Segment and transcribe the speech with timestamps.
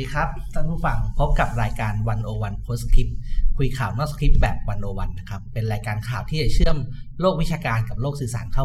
[0.00, 3.08] สวัสดีครับท่านผู้ฟังพบกับรายการวันโอวันโพสคลิป
[3.56, 6.76] คุยข่าวนอกสคริปต์แบบวันโอวันนะครับเป็นรายการข่าวที่จะเชื่อม
[7.20, 8.64] โลกวิชาการกับโลกสื่อสารเข้า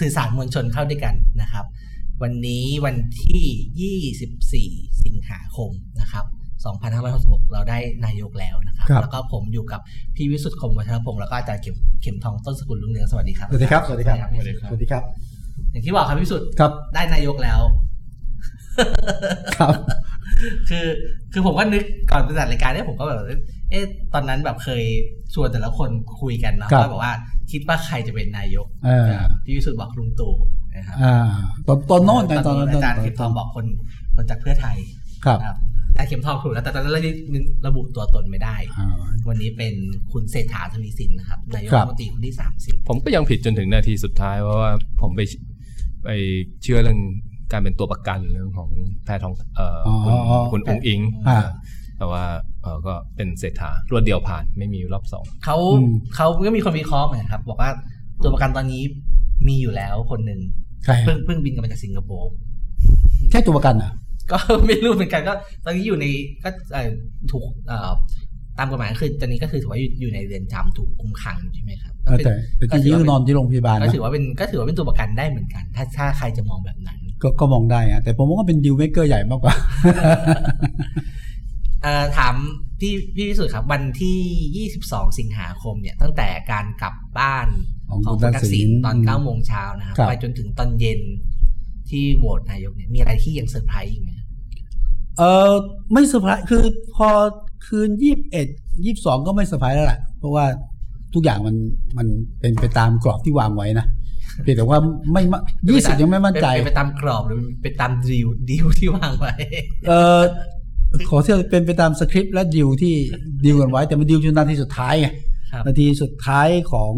[0.00, 1.64] สื่อสารมวลชนเข้าด้วยกันนะครับ
[2.22, 6.24] วันนี้วันที่ 24 สิงหาคมนะครับ
[6.88, 9.80] 2566เราได้นายกแล้วนะครับครับแล้วก็ผมอยู่กับ
[10.16, 15.02] พี่วิสุทธิ์คมวัชรพงศ์แล้วก็อาจารย์เข็มเข็มทองต้นสกุลรุ่งเรืองสวัสดีครับสวัสดีครับสวัสดีครับพี่วิสุทธิ์สวัสดีครับ
[15.72, 17.60] อย่างที่บอกครับพี่วิสุทธิ์ครับได้นายกแล้ว
[19.58, 19.74] ครับ
[20.68, 20.86] คือ
[21.32, 23.18] คือผมก็นึกก่อนไปจัดรายการเนี่ยผมก็แบบ
[23.70, 23.84] เอ๊ะ
[24.14, 24.82] ตอนนั้นแบบเคย
[25.34, 25.88] ชวนแต่ละคน
[26.20, 27.12] คุยกันเนาะครับว่าแบบว่า
[27.52, 29.10] คิดว่าใครจะเป็นนายกเออ
[29.44, 30.34] พี่วิสุทธ์บอกลุงตู่
[30.76, 31.28] นะครับอ่า
[31.66, 33.66] ตอนตอนโน้นไงตอนนั้นอาจารย์เข็มทองบอกคน
[34.14, 34.76] คนจากเพื่อไทย
[35.26, 35.56] ครับครับ
[35.88, 37.00] อาจารย์เข็มทองถูกแล้วแต่ตอนนั้นเรา
[37.66, 38.88] ระบุตัวตนไม่ได้อ่า
[39.28, 39.74] วันนี้เป็น
[40.12, 45.20] คุณเศรษฐาทวีสินนะครับนายกครัรับฐมนตรีคนที่สามสิบผมก็ยังผิดจนถึงนาทีสุดท้ายเพราะว่าผมไป
[46.04, 46.08] ไป
[46.62, 47.00] เชื่อเรื่อง
[47.52, 48.70] การเป็นตัวประกันเรื่องของ
[49.04, 50.14] แพทองเอ่ออคุณ
[50.52, 51.38] คุณองค์อิงอ่า
[51.98, 52.24] แต่ว่า
[52.62, 57.70] เออก็เป็นเศรษฐารวดเดียวผ่านไม่มีรอบสองเขาอืมเขาก็มีคนวิเคราะห์เหมือนกันครับ บอกว่า
[58.22, 58.82] ตัวประกันตอนนี้
[59.48, 60.40] มีอยู่แล้วคนหนึ่ง
[60.84, 62.30] ใครเพิ่งเพิ่งบินกลับมาจากสิงคโปร์
[63.30, 63.92] ใช่ตัวประกันเหรอะ
[64.32, 65.34] ก็ไม่รู้เหมือนกันก็
[65.64, 66.06] ตอนนี้อยู่ใน
[66.44, 66.88] ก็เอ่อ
[67.32, 67.92] ถูกเอ่อ
[68.58, 72.32] ตามกฎหมายก็คือตอนนี้ก็คือถือว่าอยู่อยู่ในเรือนจำถูกคุมขังอยู่ใช่ไหมครับก็เป็นแต่
[72.68, 79.54] แต่จริงๆก็นอนที่โรงพยาบาลก็นะถือว่าเป็นก็ถือว่าเป็นตัวประกันได้เหมือนกัน ถ้าถ้าใครจะมองแบบนั้น ก็ก็มองได้อะแต่ผมว่าเป็น deal maker ใหญ่มากกว่า
[81.82, 82.34] เอ่อถาม
[82.80, 87.46] พี่พี่พิสุทธิ์ครับ วันที่ 22 สิงหาคมเนี่ย ตั้งแต่การกลับบ้าน
[87.88, 91.00] ของของคุคุณณทัทักกษิษิณณตอนอืม9โมงเช้านะครับครับไปจนถึงตอนเย็น
[91.88, 94.10] ที่โหวตนายกเนี่ยมีอะไรที่ยังเซอร์ไพรส์อีกไหม
[95.18, 95.52] เออ
[95.92, 96.64] ไม่เซอร์ไพรส์คือ
[96.96, 97.08] พอ
[97.66, 98.46] คืนยี่สิบเอ็ด
[98.84, 100.44] ยี่สิบสองก็ไม่เซอร์ไพรส์แล้วแหละเพราะว่า
[101.14, 101.56] ทุกอย่างมัน
[101.98, 102.06] มัน
[102.40, 103.86] เป็นไปตามกรอบที่วางไว้นะ
[104.42, 104.78] เพียงแต่ว่า
[105.12, 105.22] ไม่
[105.70, 109.32] ยี่สิบยังไม่มั่นใจเป็นไปตามกรอบหรือเป็นตาม deal deal ที่วางไว้
[109.88, 110.20] เออ
[111.08, 112.94] ขอเที่ยวเป็นไปตามสคริปต์และดิวที่
[113.44, 115.08] ดิวกันไว้แต่มันดิวจนนาทีสุดท้ายไง
[115.52, 116.94] ครับนาทีสุดท้ายของ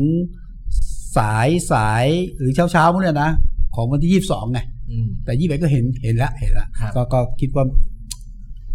[1.16, 2.06] สายสาย
[2.38, 3.30] หรือเช้าเช้าๆพวกเนี่ยนะ
[3.74, 7.64] ของวันที่ยี่สิบสองไงอืมแต่ยี่สิบก็เห็นเห็นแล้วเห็นแล้วครับก็ก็คิดว่า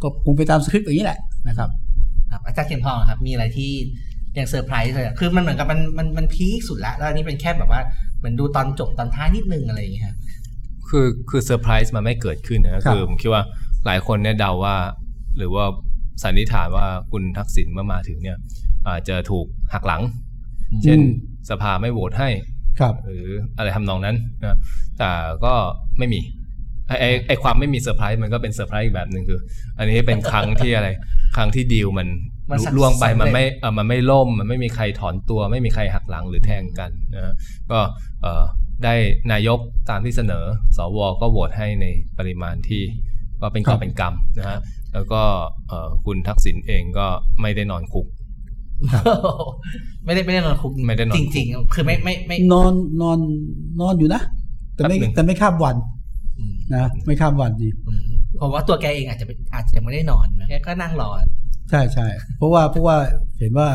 [0.02, 1.70] ก็คงไปตามสคริปต์อย่างนี้แหละนะครับ
[2.32, 3.72] ครับอาจารย์เข็มทองครับ มีอะไรที่
[4.38, 7.82] ยังเซอร์ไพรส์เลยอะคือมันเหมือนกับมันมันมัน peak สุดละแล้วอันนี้เป็นแค่แบบว่า
[8.15, 10.16] เห มือนดูตอนจบตอนท้ายนิดนึงอะไรอย่างเงี้ยครับ
[10.90, 13.44] คือคือเซอร์ไพรส์มันไม่เกิดขึ้นนะคือผมคิดว่า
[13.86, 14.76] หลายคนเนี่ยเดาว่า
[15.38, 15.66] หรือว่า
[16.24, 18.38] สันนิษฐานว่าคุณทักษิณเมื่อมาถึงเนี่ย
[18.88, 20.02] อาจจะถูกหักหลัง
[20.84, 21.10] เช่นอืม
[21.50, 22.30] สภาไม่โหวตให้
[22.80, 23.26] ครับหรือ
[23.58, 24.58] อะไรทำนองนั้นนะ
[24.98, 25.10] แต่
[25.46, 25.54] ก็
[25.98, 26.20] ไม่มี
[26.88, 29.40] ไอไอไอความไม่มีเซอร์ไพรส์มันก็เป็นเซอร์ไพรส์อีกแบบหนึ่งคือ
[29.78, 30.90] อันนี้เป็นครั้งที่อะไร
[31.36, 32.08] ครั้งที่ดีลมัน
[32.50, 37.34] มันสำล่วงไปสำเร็จมันไม่เออมันไม่ล่มมันไม่มีใครถอนตัว ไม่มีใครหักหลังหรือแทงกันนะ
[37.72, 37.80] ก็
[38.22, 38.44] เออ
[38.84, 38.94] ได้
[39.32, 40.46] นายกตามที่เสนอ
[40.78, 40.98] สว.
[41.22, 41.86] ก็โหวตให้ใน
[42.18, 42.84] ปริมาณที่
[43.42, 44.60] ก็เป็นกอบเป็นกรรมนะฮะ
[44.94, 45.22] แล้วก็
[45.68, 47.08] เออคุณทักษิณเองก็
[47.42, 48.08] ไม่ได้นอนคุก
[50.06, 53.20] ไม่ได้ไม่ได้นอนคุกไม่ได้นอนจคุกริง ๆ คือไม่ไม่ไม่นอนนอน
[53.82, 54.22] นอนอยู่นะ
[54.76, 55.76] แต่ไม่แป๊บหนึ่งแต่ไม่ข้ามวัน
[56.38, 58.02] อืมนะไม่ข้ามวันดีอืม
[58.42, 61.10] ผมว่าตัวแกเองอาจจะเป็นอาจจะยังไม่ได้นอนนะแกก็นั่งรอ
[61.70, 62.98] ใช่ใช่เพราะว่าเพราะว่า
[63.40, 63.68] เห็นว่า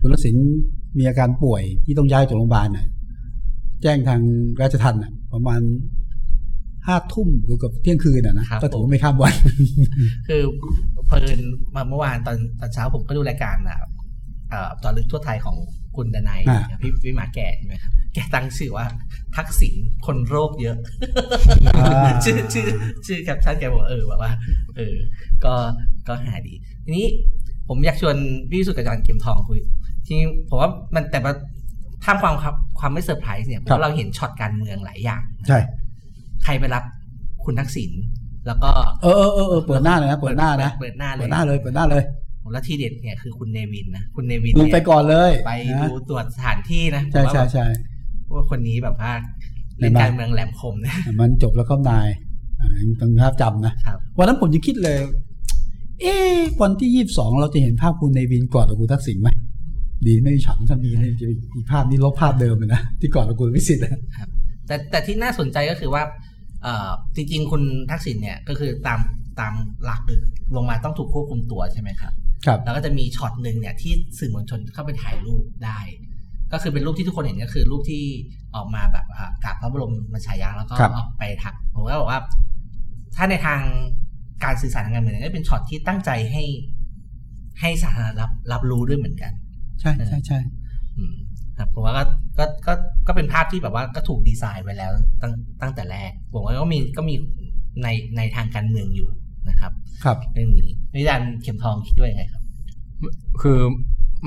[0.00, 0.36] คุณทักษิณ
[0.98, 2.86] มีอาการป่วยที่ต้องย้ายจากโรงพยาบาลน่ะ
[3.82, 4.20] แจ้งทาง
[4.60, 5.60] ราชทัณฑ์น่ะประมาณ
[6.86, 9.34] ห้าทุ่มหรือกับเที่ยงคืนน่ะนะครับก็ถือว่าไม่ข้ามวัน
[10.28, 10.42] คือ
[11.06, 11.40] เพลิน
[11.74, 13.78] มาเมื่อวานตอนตอนเช้าผมก็ดูรายการอะ
[14.50, 15.56] เอ่อเจาะลึกทั่วไทยของ
[15.96, 18.86] คุณดนัยอ่าพี่พี่หมาแก่ใช่ไหมครับแกตั้งชื่อว่า
[19.36, 19.74] ทักษิณ
[20.06, 20.76] คนโรคเยอะ
[21.76, 22.66] อ่าชื่อชื่อ
[23.06, 24.32] ชื่อแคปชั่นแกบอกเออแบบว่า
[24.76, 24.94] เออ
[25.44, 25.54] ก็
[26.08, 27.06] ก็หาดีทีนี้
[27.68, 28.16] ผมอยากชวน
[28.50, 29.58] พี่สุทธิ์กับอาจารย์เข็มทองคุย
[30.06, 31.34] ทีนี้ผมว่ามันแต่ว่า
[32.04, 35.58] ท่ามความความความไม่เซอร์ไพรส์เนี่ยครับราะเราเห็นช็อตการเมืองหลายอย่าง ใช่
[36.44, 36.84] ใครไปรับ
[37.44, 37.90] คุณทักษิณ
[38.46, 38.70] แล้วก็
[39.02, 42.02] เออเออเออเออเปิดหน้าเลยนะเปิดหน้านะเปิดหน้าเลเปิยดหน้าเลยเปิดหน้าเลย
[42.52, 47.66] แล้วที่เด็ดเนี่ยคือคุณเนวินนะคุณเนวินลงเนี่ยไปก่อนเลย ไปนะดูตรวจสถานที่นะใช่ใช่ใช่
[48.34, 49.12] ว่าคนนี้แบบว่า
[49.78, 52.08] เล่นเห็นไหมการเมืองแหลมคมนะมันจบแล้วก็นาย
[52.60, 54.98] อ่ายังต้องภาพจำนะครับวันนั้นผมยังคิดเลย
[56.00, 59.28] เอ๊ะวันที่ยี่สิบสองเราจะเห็นภาพคุณในวินกอดกับคุณทักษิณไหม
[60.06, 64.00] ดีไม่มีฉันถ้ามีเนี่ยจะอีกภาพนี้ลบภาพเดิมเลยนะที่กอดกับคุณวิสิทธิ์นะ
[64.66, 66.02] แต่แต่ที่น่าสนใจก็คือว่า
[66.62, 69.00] เอ่อจริงๆ คุณทักษิณเนี่ยก็คือตาม
[69.40, 69.54] ตาม
[69.84, 70.18] หลักคือ
[70.56, 72.12] ลงมาต้องถูกควบคุมตัวใช่ไหมครับ
[72.46, 75.78] ครับแล้วก็จะมีช็อตหนึ่งเนี่ยที่สื่อมวลชนเข้าไปถ่ายรูปได้
[76.52, 78.04] ก็คือเป็นรูปที่ทุกคนเห็นก็คือรูปที่
[78.54, 82.20] ออกมาแบบอ่ากราบพระบรมราชายาแล้วก็ครับออกไปทักผมก็บอกว่า
[83.16, 83.60] ถ้าในทาง
[84.44, 86.44] การสื่อสารทางการเมืองเนี่ยเป็นช็อตที่ตั้งใจให้
[87.60, 89.32] ให้สาธารณะรับรับรู้ด้วยเหมือนกัน
[89.80, 90.38] ใช่ใช่ใช่
[90.96, 91.14] อืม
[91.58, 92.04] ครับผมว่าก็
[92.38, 92.72] ก็ก็
[93.06, 94.92] ก็เป็นภาพที่แบบว่าก็ถูกดีไซน์ไว้แล้ว
[95.22, 97.14] ตั้งตั้งแต่แรกผมว่าก็มีก็มี
[97.82, 99.08] ในในทางการเมืองอยู่
[99.48, 99.72] นะนะครับ
[100.04, 102.42] ครับเรื่องนี้นิรันดร์เข็มทองคิดด้วยไงครับ
[103.42, 103.58] คือ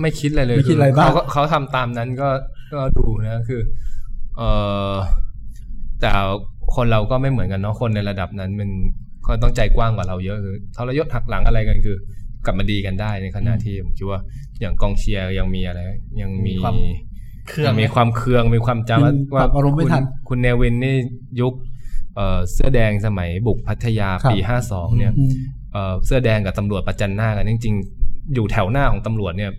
[0.01, 2.29] ไม่คิดอะไรเลยไม่คิดอะไรบ้างเขาก็เขาทำตามนั้นก็
[2.73, 3.62] ก็ดูนะคือ
[4.38, 4.41] เอ
[4.91, 4.94] อ
[6.01, 6.09] แต่
[6.75, 8.69] คนเราก็ไม่เหมือนกันเนาะคนในระดับนั้นมัน
[9.29, 11.97] ก็ต้องใจกว้างกว่าเราเยอะคือทรยศหักหลังอะไรกันคือ
[12.45, 14.19] กลับมาดีกันได้ในขณะที่ผมคิดว่า
[14.59, 15.79] อย่างกองเชียร์ยังมีอะไร
[16.21, 16.75] ยังมีความ
[17.49, 20.95] เครื่องยังมีความเคืองมีความจำมัว่านว่าปรับอารมณ์ไม่คุณทันคุณเนวินนี่
[21.41, 21.53] ยุค
[22.15, 25.31] เอ่อเสื้อแดงสมัยบุกพัทยาครับปีห้าสองเนี่ยอืม
[25.73, 29.51] เอ่อเสื้อแดงกับตำรวจประจันหน้ากันจริงๆอยู่แถวหน้าของตำรวจเนี่ย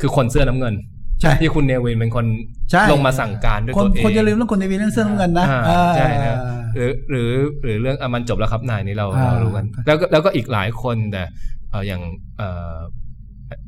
[0.00, 0.74] คือคนเสื้อน้ำเงิน
[1.20, 2.26] ใช่ที่คุณเนวินเป็นคน
[2.70, 6.36] ใช่ลงมาสั่งการด้วยคนตัวเองคนจะลืมเรื่องคนในวีเรื่องเสื้อน้ำเงินนะอ่าอ่าใช่นะ
[6.74, 7.30] หรือหรือ
[7.62, 11.22] หรือเรื่องอะมันจบแล้วครับนายนี่เราอ่าเรารู้กัน แล้วก็แล้วก็อีกหลายคนแต่
[11.70, 12.02] เอ่ออย่าง
[12.38, 12.76] เอ่อ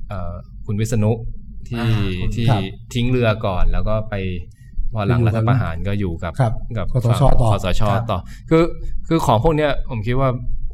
[0.09, 0.33] เอ่อ
[0.67, 1.13] คุณวิษณุ
[1.69, 2.63] ที่อ่าคุณที่ครับ
[2.95, 4.15] ทิ้งเรือก่อนแล้วก็ไป
[4.93, 8.19] พอหลังไปอยู่รักับฐประหารก็อยู่กับครับกับคสชฝั่งต่อคสชครับต่อ
[8.51, 8.63] คือ
[9.09, 10.29] คือของพวกเนี้ยผมคิดว่า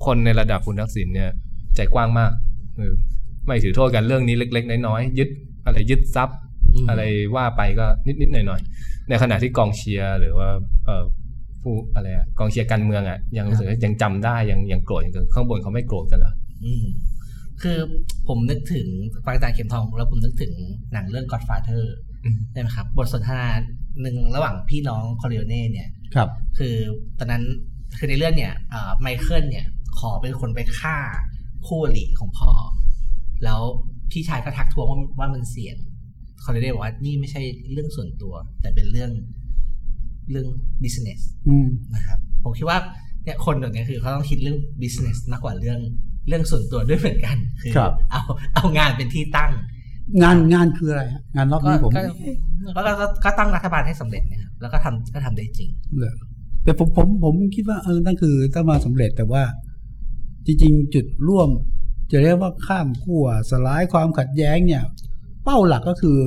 [0.06, 1.31] คนในระดับคุณทักษิณเนี่ย
[1.77, 2.31] ใจกว้างมาก
[2.77, 2.91] คือ
[3.47, 5.29] ไม่ถือโทษกันเรื่องนี้เล็ก ๆ น้อยๆยึด
[5.65, 6.44] อะไรยึดทรัพย์ม
[6.88, 7.03] อะไร
[7.37, 10.49] ว่าไปก็นิดๆหน่อยๆในขณะที่กองเชียร์หรือว่า
[10.87, 11.05] เออ
[11.62, 16.32] ผู้อะไรอะกองเชียร์การเมืองอะยังรู้สึกว่ายังจำได้ยังยังโกรธยังข้างบนเขาไม่โกรธกันเหรอ
[16.65, 16.85] อืม
[17.62, 17.79] คือ
[18.29, 18.87] ผมนึกถึง
[19.26, 20.53] อาจารย์เข็มทองแล้วผมนึกถึง
[20.93, 21.85] หนังเรื่อง Godfather
[22.25, 23.49] อืมใช่ไหมครับ บทสนทนา
[24.03, 26.29] หนึ่งระหว่างพี่น้องคอร์เลโอเนเนี่ยครับ
[26.59, 26.75] คือ
[27.19, 27.44] ตอนนั้น
[27.99, 29.67] คือในเรื่องเนี่ยเอ่อไมเคิลเนี่ย
[29.99, 30.97] ขอเป็นคนไปฆ่า
[31.67, 32.50] คู่อริของพ่อ
[33.44, 33.61] แล้ว
[34.11, 35.77] พี่ชายก็ทักท้วงว่าว่ามันเสี่ยง
[36.44, 37.43] คอริโอเน่บอกว่านี่ไม่ใช่
[37.73, 39.11] เรื่องส่วนตัว แต่เป็นเรื่อง
[40.31, 40.46] เรื่อง
[40.82, 42.79] business อืมนะครับ ผมคิดว่า
[43.25, 45.79] เนี่ยคนแบบเนี้ยคือเขาต้องคิดเรื่อง business มากกว่าเรื่อง
[46.29, 48.23] เรื่องส่วนตัวด้วยเหมือนกันคือครับเอา
[48.55, 49.52] เอางานเป็นที่ตั้ง
[50.23, 52.00] งานงานคืออะไรฮะงานรอบก็นี้ผมก็
[52.76, 56.17] ก็ก็ก็ตั้งรัฐบาลให้สำเร็จนะครับแล้วก็ทำก็ทำได้จริงเหรอ
[56.64, 59.43] แต่ผมผมผมคิดว่าเออนั่นคือถ้ามาสำเร็จแต่ว่า
[60.46, 61.49] จริง ๆ จุดร่วม
[62.12, 64.82] จะเรียกว่าข้ามขั้วสลายความขัดแย้งเนี่ย
[65.44, 66.19] เป้าหลักก็คือ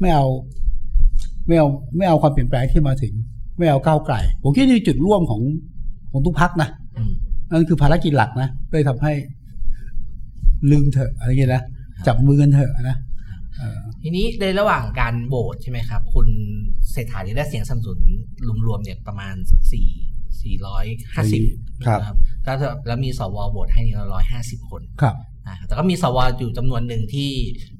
[0.00, 0.26] ไม่เอา
[1.46, 3.12] ไม่เอาไม่เอาความเปลี่ยนแปลงที่มาถึง
[3.58, 5.42] ไม่เอาก้าวไกลผมคิดนี่จุดร่วมของ
[6.10, 6.68] ของทุกพักนะ
[6.98, 7.12] อืม
[7.50, 9.12] นั่นคือภารกิจหลักนะเลยทำให้
[10.70, 11.62] ลืมเถอะอะไรเงี้ยนะ
[12.06, 12.96] จับมือกันเถอะนะ
[13.56, 16.26] เออทีนี้ในระหว่างการโหวตใช่ไหมครับ คุณ
[16.92, 18.00] เศรษฐาเนี่ยได้เสียงสนับสนุน
[18.66, 19.88] รวมๆเนี่ยประมาณสักสี่
[20.42, 20.84] สี่ร้อย
[21.14, 21.40] ห้าสิบ
[21.86, 22.56] ครับ แล้ว
[22.86, 25.27] แล้วมีสวโหวตให้นี่ร้อยห้าสิบคนครับอ่า
[25.66, 27.30] แต่ก็มีสวอยู่จำนวนหนึ่งที่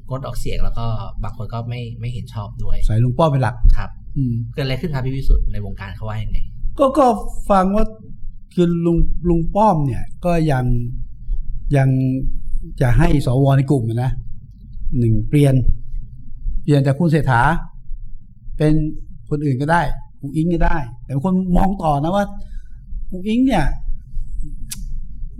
[0.08, 0.86] งดออกเสียงแล้วก็
[1.22, 6.38] บางคนก็ไม่ไม่เห็นชอบด้วย ใส่ลุงป้อมเป็นหลักครับอืมเกิดอะไรขึ้นครับพี่วิสุทธ์ในวงการเขาว่ายังไง
[6.78, 7.06] ก็ก็
[7.50, 7.84] ฟังว่า
[8.54, 8.98] คือลุง
[9.28, 10.64] ลุงป้อมเนี่ย ก็ยัง
[11.76, 11.88] ยัง
[12.80, 14.10] จะให้สวในกลุ่มนะ
[14.98, 15.54] หนึ่งเปลี่ยน
[16.62, 17.42] เปลี่ยนจากคุณเศรษฐา
[18.56, 18.72] เป็น
[19.30, 19.82] คนอื่นก็ได้
[20.20, 22.24] คุณอิงก็ได้ แต่คนมองต่อนะว่า
[23.10, 23.64] คุณอิงเนี่ย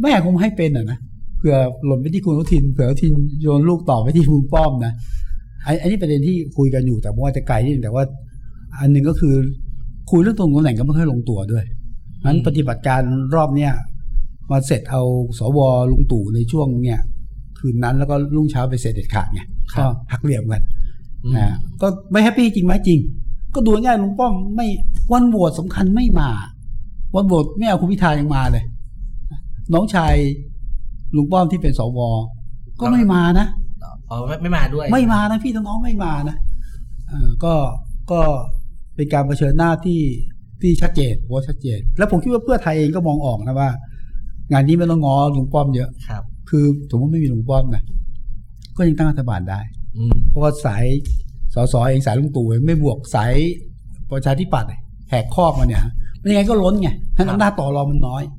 [0.03, 0.99] แม่คงให้เป็นอะนะ
[1.39, 1.57] เผื่อ
[1.87, 4.93] หล่นไปที่คุณอนุทินเผื่ออนุทินโยนลูกต่อไปที่ลุงป้อมนะ
[5.67, 8.03] อันอันนี้ประเด็นที่คุยกันอยู่แต่ว่าจะไกลนิดนึงแต่ว่า
[8.79, 9.35] อันหนึ่งก็คือ
[10.11, 11.65] คุยเรื่องตรงตำแหน่งก็ไม่ค่อยลงตัวด้วย
[12.27, 13.03] นั้นอืมปฏิบัติการ
[13.35, 13.73] รอบเนี้ย
[14.51, 15.03] มาเสร็จเอา
[15.39, 15.59] สว
[15.91, 17.01] ลุงตู่ในช่วงเนี่ย
[17.59, 19.41] คืนนั้นแล้วก็รุ่งเช้าไปเสร็จเด็ดขาดไง
[19.79, 20.63] ก็หักเหลี่ยมกัน
[21.25, 21.47] อืมนะ
[21.83, 23.01] ก็ไม่แฮปปี้จริงไหมจริง
[23.55, 24.67] ก็ดูง่ายลุงป้อมไม่
[25.13, 26.31] วันโหวตสำคัญไม่มา
[27.15, 28.65] วันโหวตไม่เอาคุณพิธายังมาเลย
[29.75, 30.15] น้องชาย
[31.17, 31.99] ลุงป้อมที่เป็นสว
[32.81, 33.47] ก็ไม่มานะ
[34.11, 36.37] อ๋อไม่ไม่มาด้วย ไม่มานะพี่น้องๆไม่มานะ
[37.09, 37.55] เออก็
[38.11, 38.21] ก็
[38.97, 40.01] เป็นการเผชิญหน้าที่
[40.63, 43.71] ที่ชัดเจนว่าชัดเจน แล้วผมคิดว่าเพื่อไทยเองก็มองออกนะว่า
[44.53, 47.83] งานนี้ไม่ต้องงอลุงป้อมเยอะครับ คือสมมติไม่มีลุงป้อมนะ
[48.77, 49.61] ก็ยังตั้งรัฐบาลได้
[49.97, 50.85] อืมเพราะว่าสาย
[51.55, 53.33] สสเองสายลุงตู่เองไม่บวกสาย
[54.11, 54.71] ประชาธิปัตย์
[55.11, 55.83] แหกคอกมาเนี่ย
[56.21, 58.38] มันยังไงก็ล้นไงทั้งอำนาจต่อรองมันน้อยอ่า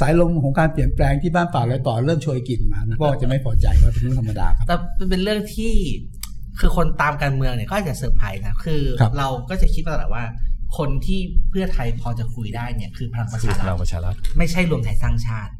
[0.00, 5.72] สายลมของการเปลี่ยนแปลงที่บ้านป่าเลยต่อเริ่มโชยกลิ่นมาก็จะไม่พอใจก็เป็นเรื่องธรรมดาครับแต่มันเป็นเรื่องที่
[6.60, 10.24] คือคนตามการเมืองเนี่ยก็อาจจะเซอร์ไพรส์นะคือครับเราก็จะคิดมาตลอดว่า
[10.78, 15.52] คนที่เพื่อไทยพอจะคุยได้เนี่ยคือพลังประคือชาพลัรังฐประชารัฐไม่ใช่รวมไทยสร้างชาติ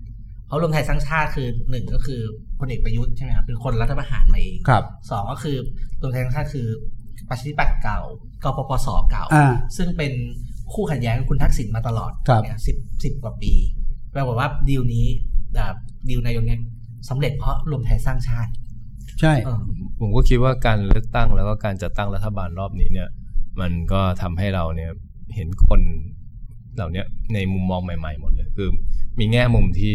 [0.47, 2.21] เพราะรวมไทยสร้างชาติคือหนึ่งก็คือ
[2.61, 5.57] พลเอกประยุทธ์ใช่ไหมครับเป็นคนรัฐประหารมาเองครับสองก็คือ
[6.01, 6.67] รวมไทยสร้างชาติคือ
[7.29, 8.01] ประชาธิปัตย์เก่า
[8.45, 10.13] กปปสเก่าอ่าซึ่งเป็น
[10.75, 13.53] คู่ขัดแย้งกับคุณทักษิณมาตลอดครับเนี่ยสิบสิบกว่าปี
[14.13, 15.07] แปลว่าดีลนี้
[15.55, 15.75] แบบ
[16.09, 16.61] ดีลนายกเนี่ย
[17.09, 18.51] สำเร็จเพราะรวมไทยสร้างชาติ
[19.21, 19.59] ใช่เออ
[20.01, 23.09] ผมก็คิดว่าการเลือกตั้งแล้วก็การจัดตั้งรัฐบาลรอบนี้เนี่ย
[23.61, 24.91] มันก็ทำให้เราเนี่ย
[25.35, 25.81] เห็นคน
[26.77, 28.69] เหล่าเนี้ยในมุมมองใหม่ ๆ หมดเลย คือ
[29.19, 29.95] มีแง่มุมที่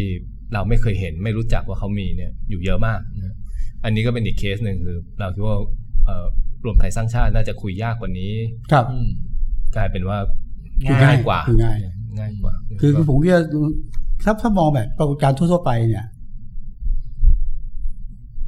[0.54, 3.36] เราไม่เคยเห็นไม่รู้จักว่าเขามีเนี่ยอยู่เยอะมากนะ
[3.84, 5.56] อันนี้ก็เป็นอีกเคสหนึ่งคือ เราคิดว่า
[6.04, 6.24] เอ่อ
[6.64, 8.32] รวมไทยสร้างชาติน่าจะคุยยากกว่านี้
[8.72, 9.08] ครับอืม
[9.76, 10.18] กลายเป็นว่า
[10.84, 11.78] ง่ายง่ายกว่าคือง่าย
[12.18, 13.44] ง่ายกว่าคือคือผมคิดว่า
[14.24, 16.04] ถ้าถ้ามองแบบปรากฏการณ์ทั่วๆไปเนี่ย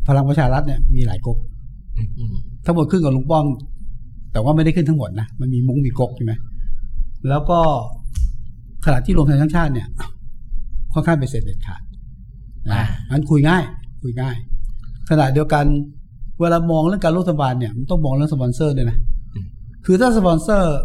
[0.09, 1.39] พลังประชารัฐเนี่ยมีหลายก๊ก
[2.19, 2.35] อืม
[2.65, 3.47] ทั้งหมดขึ้นกับลุงป้อม
[4.33, 6.33] แต่ว่าไม่ได้ขึ้นทั้งหมดนะมันมีมุ้งมีก๊กใช่ไหม
[7.29, 7.59] แล้วก็
[8.85, 9.89] ขณะที่รวมไทยทั้างชาติเนี่ย
[10.93, 11.83] ค่อนข้างเป็นเสร็จเด็ดขาด
[12.71, 13.63] นะงั้นคุยง่าย
[14.03, 14.37] คุยง่าย
[15.11, 15.65] ขณะเดียวกัน
[16.41, 18.99] เวลามองเรื่องการร่วมรัฐบาลเนี่ยมันต้องมองเรื่องสปอนเซอร์ด้วยนะ
[19.35, 19.47] อืม
[19.85, 20.77] คือถ้าสปอนเซอร์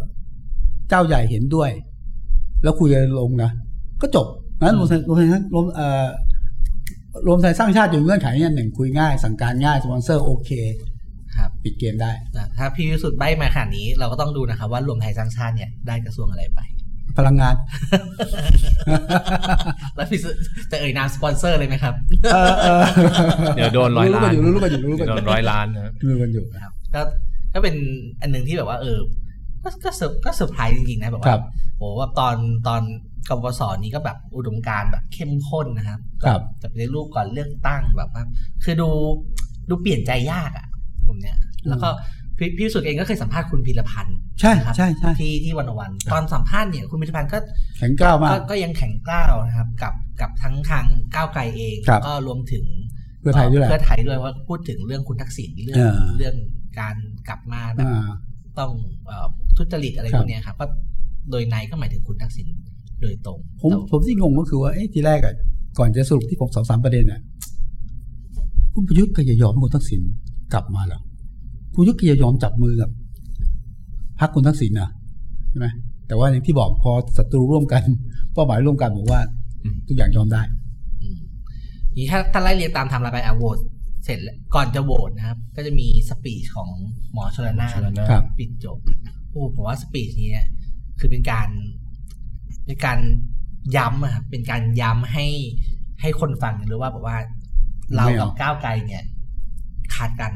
[0.90, 1.70] เจ้าใหญ่เห็นด้วย
[2.64, 3.52] แล้วคุยกันลงนะ
[4.02, 4.28] ก็จบ
[4.62, 6.08] งั้นรวมไทยรวมไทยทั้งรวมเอ่อ
[7.28, 10.52] รวมไทยสร้างชาติอยู่เงื่อนไขเนี่ยหนึ่งคุยง่าย สั่งการง่ายสปอนเซอร์โอเค
[11.36, 16.60] ครับปิดเกมได้แต่ถ้าพี่พิสุทธิ์ใบมาขนาดนี้เราก็ต้องดูนะครับว่ารวมไทยสร้างชาติเนี่ยได้กระทรวงอะไรไป
[17.18, 17.56] พลังงาน
[19.96, 20.40] แล้วพี่สุทธิ์
[20.72, 21.94] จะเอ่ยนามสปอนเซอร์เลยไหมครับ
[22.34, 22.84] เออเออ
[23.56, 27.02] เดี๋ยวโดนร้อยล้านรู้กันอยู่รู้กันอยู่รู้กันโดอนยู่โดนร้อยล้านนะครับรู้กันอยู่นะครับก็
[27.54, 27.76] ก็เป็น
[28.22, 29.00] อันหนึ่งที่แบบว่าเออ
[29.64, 31.42] ก็ก็ sur ก็เซอร์ไพรส์จริงๆนะแบบว่าครับ
[31.78, 32.36] โอ้ว่าตอน
[32.68, 32.82] ตอน
[33.30, 38.24] กบสนี้ก็แบบอุดมการณ์แบบเข้มข้นนะครับครับจะเป็นรูปก่อนเลือกตั้งแบบว่า
[38.64, 38.90] คือดู
[39.70, 40.68] ดูเปลี่ยนใจยากอะ
[41.08, 41.38] ผมเนี่ย
[41.68, 41.90] แล้วก็
[42.38, 47.38] พี่พี่วิสุทธ์เองก็เคยสัมภาษณ์คุณพีรพันธ์ใช่นะครับใช่ใช่ที่ที่วันวัน ตอนสัมภาษณ์เนี่ยคุณพีรพันธ์ก็
[47.78, 50.86] แข็งกล้าวมาก็กก็ยังแข็งกร้าวนะครับ กับกับทั้งทาง
[51.16, 52.66] ก้าวไกลเองครับก็รวมถึง
[53.20, 56.36] เพื่อไทยด้วยแหละเพื่อไทยด้วยว่าพูดถึงเรื่องคุณทักษิณเรื่อเองอเรื่อง
[56.80, 56.96] การ
[57.28, 58.10] กลับมาแบบอ่า
[58.60, 58.72] ต้อง
[59.08, 60.66] เอ่อทุจริตอะไรครัพบวกเนี้ยครับก็
[61.32, 62.48] โดยในก็หมายถึงคุณทักษิณ
[63.02, 65.34] โดยตรง ผมแต่ผมที่งงก็คือว่าเอ๊ะทีแรกอะ
[65.78, 67.20] ก่อนจะสรุปที่ผมสองสามประเด็นอะ
[68.74, 70.02] คุณประยุทธ์ก็จะยอมให้คุณทักษิณ
[70.54, 71.00] กลับมาเหรอ
[71.74, 72.90] คุณประยุทธ์ก็จะยอมจับมือกับ
[74.20, 74.90] พรรคคุณทักษิณนะ
[75.50, 75.68] ใช่ไหม
[76.08, 77.84] แต่ว่าอย่างที่บอกพอศัตรูร่วมกัน
[78.34, 79.22] เป้าหมายร่วมกันบอกว่า
[79.64, 80.42] อืมทุกอย่างยอมได้
[81.02, 81.18] อืม
[81.96, 83.58] นี่ถ้าถ้าไล่เรียงตามไทำลายไปอะโหวต
[84.04, 86.70] เสร็จแล้วก่อนจะโหวตนะครับ ก็จะมีสปีชของ
[87.14, 88.78] หมอชลนานชลนานครับปิดจบ
[89.30, 90.48] โอ้ผมว่าสปีชนี้เนี่ย
[91.00, 91.50] คือเป็นการ
[92.66, 93.00] เป็นการ
[93.76, 95.28] ย้ำอะครับเป็นการย้ำให้
[96.02, 97.18] ให้คนฟังรู้ว่าบอกว่า
[97.96, 99.06] เราไม่กัเอาบก้าวไกลเนี่ย
[99.96, 100.34] ขาดกัน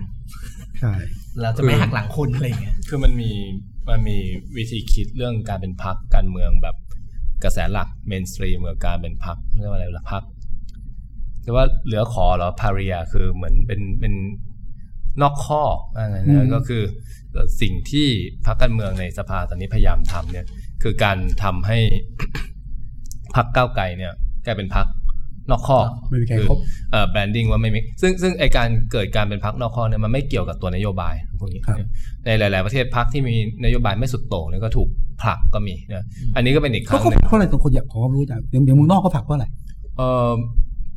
[0.79, 0.93] ใช่
[1.41, 3.31] เราจะไม่หักหลังคุณอะไรอย่างเงี้ยคือมันมี
[3.89, 4.17] มันมี
[4.57, 6.75] วิธีคิดเรื่องการเป็นพักการเมืองแบบ
[7.43, 10.23] กระแสหลักเมนสตรีมกับการเป็นพักเรียกว่าอะไรละพัก
[11.43, 14.13] แต่ว่าเหลือขอเหรอพาริยาคือเหมือนเป็นเป็น
[15.21, 16.83] นอกข้อกอะไรอืนะมก็คือ
[17.31, 18.07] เอ่อสิ่งที่
[18.45, 20.45] พรรคการเมืองในสภาตอนนี้พยายามทำเนี่ย
[20.83, 21.77] คือการทำให้
[23.35, 24.13] พรรคก้าวไกลเนี่ย
[24.45, 24.87] กลายเป็นพรรค
[25.51, 26.59] นอกข้อกไม่มีใครคือครบ
[26.91, 31.77] เอ่อแบรนดิ้งว่าไม่มีซึ่งซึ่งไอการเกิดการเป็นพรรคนอกข้อเนี่ยมันไม่เกี่ยวกับตัวนโยบายพวกนี้ครับ
[32.25, 34.87] ในหลาย ๆ ประเทศพรรคที่มีนโยบายไม่สุดโต่งเนี่ยก็ถูก
[35.21, 36.05] ผลักก็มีนะ
[36.35, 39.47] อันนี้ก็เป็นอีกคเขารั้งเขาหนึ่งเพราะอะไรตัวคนอยากขอความรู้จังเดี๋ยวเดี๋ยวเมึงนอกเขาผลักเพราะอะไร
[39.97, 40.31] เออ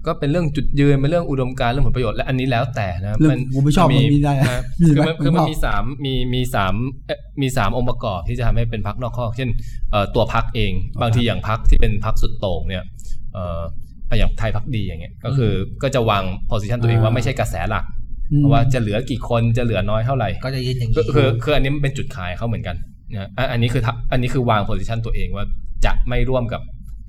[0.06, 6.75] ก็เป็นเรื่องจุดยืนเป็นเรื่องอุดมการณ์เรื่องผลประโยชน์และอันนี้แล้วแต่นะเรื่องผมไม่ชอบมันมีได้นะมีคือไหมมันคือมันผมชอบมีสามมีมีสาม
[7.06, 9.50] เอ่อมีสามองค์ประกอบที่จะทำให้เป็นพรรคนอกข้อเช่น
[9.90, 12.84] เอ่อตัวพรรคเอง บางทีอย่างพรรคที่เป็นพรรคสุดโต่งเนี่ย
[13.34, 13.61] เอ่อ
[14.18, 17.84] อย่างไทยพักดีอย่างเงี้ยก็คือก็จะวาง position ตัวเองว่าไม่ใช่กระแสหลัก
[18.32, 22.76] อืมว่าจะเหลือกี่คนจะเหลือน้อยเท่าไหร่ก็จะยืนอย่างคืนี้อคือคืออันนี้มันเป็นจุดขายเขาเหมือนกัน
[23.12, 25.44] นะอะอันนี้คือทับอันนี้คือวางโพสิชันตัวเองว่า
[25.84, 26.61] จะไม่ร่วมกับ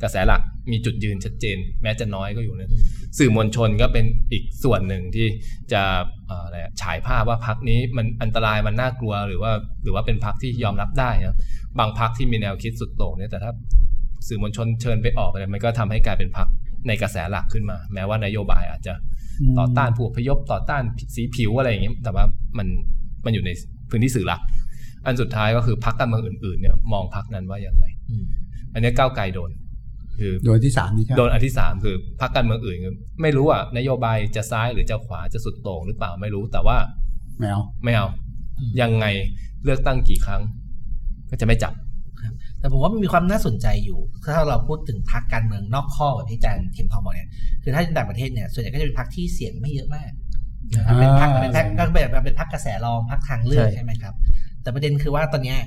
[0.01, 2.71] กระแสหลักมีจุดยืนชัดเจน แม้จะน้อยก็อยู่นะ
[3.17, 5.27] สื่อมวลชนก็เป็นอีกส่วนหนึ่งที่
[5.73, 5.81] จะ
[6.29, 9.51] อะไรฉายภาพว่าพักนี้มันอันตรายมันน่ากลัวหรือว่า
[9.83, 11.37] หรือว่าเป็นพักที่ยอมรับได้นะ
[11.79, 13.51] บางพักที่มีแนวคิดสุดโต่งเนี่ยแต่ถ้า
[14.27, 16.47] สื่อมวลชนเชิญไปออกอะไรมันก็ทำให้กลายเป็นพัก
[16.87, 18.93] ในกระแสหลักขึ้นมา แม้ว่านโยบายอาจจะ
[19.57, 20.83] ต่อต้านผู้พยพต่อต้าน
[21.15, 22.23] สีผิวอะไรอย่างเงี้ยแต่ว่า
[22.57, 22.67] มัน
[23.25, 23.51] มันอยู่ใน
[23.89, 24.41] พื้นที่สื่อหลัก
[25.05, 27.85] อันสุดท้ายก็คือพักการเมืองอื่นๆเนี่ยมองพักนั้นว่าอย่างไร
[28.73, 29.49] อันนี้ก้าวไกลโดน
[30.19, 36.77] คือโดยที่สามนี่ใช่ไหมโดนอันที่สามคือพักการเมืองอื่นคือไม่รู้อะนโยบายจะซ้ายหรือจะขวาจะสุดโต่งหรือเปล่าไม่รู้แต่ว่า
[37.39, 38.07] แมวไม่เอา
[38.59, 39.05] อืมยังไง
[39.63, 40.41] เลือกตั้งกี่ครั้ง
[41.29, 41.73] ก็จะไม่จับ
[42.59, 47.29] แต่ผมว่ามันมีความน่าสนใจอยู่ ถ้าเราพูดถึงพรรคการเมืองนอกข้อแบบที่อาจารย์เทียมทองบอกเนี่ย
[47.63, 50.11] คือถ้าในต่างประเทศเนี่ยส่วนใหญ่ก็จะเป็นพรรคที่เสียงไม่เยอะมาก
[50.75, 54.13] นะครับเป็นพรรคเป็นพรรคก็แบบเป็นพรรคกระแสรองพรรคทางเลือกใช่ใช่ไหมครับ
[54.61, 55.59] แต่ประเด็นคือว่าตอนเนี้ย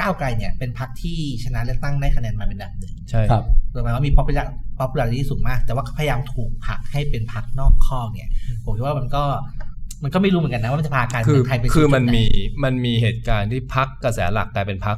[0.00, 4.46] ก้าวไกลเนี่ยเป็นพรรคที่ชนะเลือกตั้งได้คะแนนมาเป็นอันดับหนึ่งใช่ครับหมายว่ามี popular
[4.78, 8.30] popularity สูงมาก แต่ว่าพยายามถูกผลักให้เป็นพรรคนอกข้อเนี่ย
[8.64, 9.24] ผมคิดว่ามันก็
[10.02, 12.24] มันก็ไม่รู้เหมือนกันนะว่ามันจะพาการคืเมือองไทยไปสู่คือมันจุดไหมี
[12.64, 14.96] มันมีเหตุการณ์ที่พักกระแสหลักกลายเป็นพัก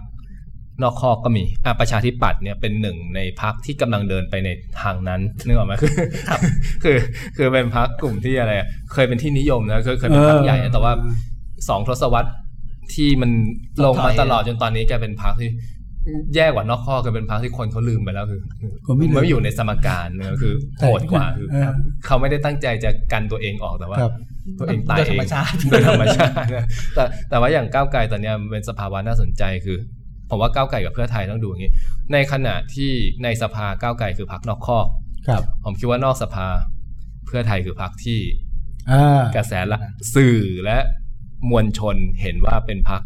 [0.83, 4.49] นอกคอกก็มีอะประชาธิปัตย์เนี่ยเป็นหนึ่งในพักที่กำลังเดินไปใน
[4.83, 5.93] ทางนั้นนึกออกไหมคือ
[6.29, 6.41] ครับ
[6.85, 6.97] คือ
[7.37, 10.93] คือเป็นพักกลุ่มที่อะไรอะเคยเป็นที่นิยมนะเคยเคยเป็นพักใหญ่นะแต่ว่า
[11.69, 12.31] สองทศวรรษ
[12.95, 13.31] ที่มัน
[13.85, 15.51] ลงมาตลอดจนตอนนี้แกเป็นพักที่
[16.35, 18.41] แย่กว่านอกข้อคือเป็นพักที่คนเขาลืมไปแล้วคือ
[18.87, 21.73] คนไม่ลืมไม่อยู่ในสมการนะคือโหดกว่าคือเออ
[22.07, 24.13] เขาไม่ได้ตั้งใจจะกันตัวเองออกแต่ว่าครับ
[24.59, 29.79] ตัวเองตายโดยเอธรงรมชาติโดยธรรมชาตินะแต่แต่ว่าอย่างก้าวไกลตอนเนี้ยมันเป็นสภาวะน่าสนใจคือ
[30.31, 31.73] ผมว่าก้าวไกลกับเพื่อไทยต้องดูอย่างนี้
[32.13, 32.93] ในขณะที่
[33.25, 34.87] ในสภาก้าวไกลคือพักนอกคอก
[35.29, 36.47] ครับ ผมคิดว่านอกสภา
[37.27, 38.19] เพื่อไทยคือพักที่
[38.91, 39.81] อ่ากระแสละ
[40.15, 40.79] สื่อและ
[41.51, 43.03] มวลชนเห็นว่าเป็นพัก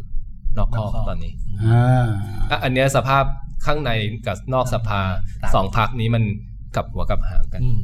[0.57, 2.07] นอกคอกนอกคอกตอนนี้อ่า
[2.51, 3.25] อะอันเนี้ยสภาพ
[3.67, 3.91] ข้างใน
[4.27, 5.01] กับนอกสภา
[5.43, 6.23] ต่างสองพักนี้มัน
[6.75, 7.81] กลับหัวกลับหางกันอืม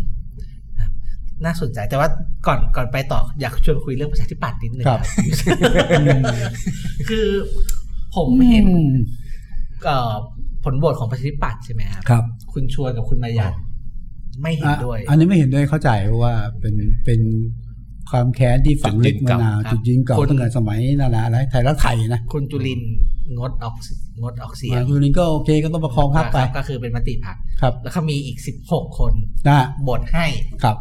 [0.78, 0.90] ครับ
[1.44, 2.08] น่าสนใจแต่ว่า
[2.46, 5.00] ก่อนก่อนไปต่ออยากชวนคุยเรื่องประชาธิปัตย์นิดนึงครับ
[7.08, 7.28] คือ
[8.16, 8.66] ผมเห็น
[9.84, 10.12] เอ่อ
[10.64, 13.54] ผลโหวตของประชาธิปัตย์ใช่ไหมครับครับ คุณชวนกับคุณมายัน
[14.42, 16.74] ไม่เห็นด้วยอะอันนี้ไม่เห็นด้วยเข้าใจเพราะว่าเป็น
[17.04, 17.20] เป็น
[18.10, 22.92] ความแค้นที่ฝังลึกมานานครับจุดยืนเก่าคนตั้งแต่สมัยนั่นแหละอะไรไทยรักไทยนะคุณจุลินทร์
[23.38, 23.74] งดออก
[24.22, 29.12] งดออกเสียงอ่าคุณลินก็โอเคก็ต้องประคองพักไปนะครับก็คือเป็นมติพักครับ แล้วก็มีอีกสิบหกคน
[29.48, 30.26] นะโหวตให้
[30.62, 30.76] ครับ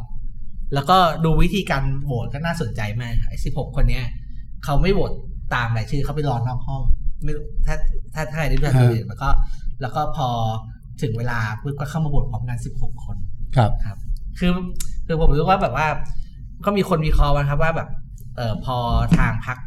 [0.74, 4.06] แล้วก็ดูวิธีการโหวตก็น่าสนใจมากไอ้สิบหกคนเนี้ย
[4.64, 5.12] เขาไม่โหวต
[5.54, 6.82] ตามรายชื่อเขาไปรอนอกห้อง
[7.24, 7.76] ไม่รู้ถ้า
[8.14, 9.30] ถ้าถ้าใครได้ดูฮะตัวแล้วก็
[9.82, 10.28] แล้วก็พอ
[11.02, 13.18] ถึงเวลาปุ๊บก็เข้ามาโหวตพร้อมกันสิบหกคน
[13.58, 13.98] ครับครับ
[14.40, 14.52] คือ
[15.06, 15.88] คือผมรู้ว่าแบบว่า
[16.66, 17.90] ก็มีคนวิเคราะห์นะครับว่าแบบ
[18.36, 18.78] เออพอ
[19.18, 19.58] ทางพัก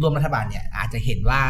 [0.00, 1.42] ร่วมรัฐบาลเนี่ย อาจจะเห็นว่า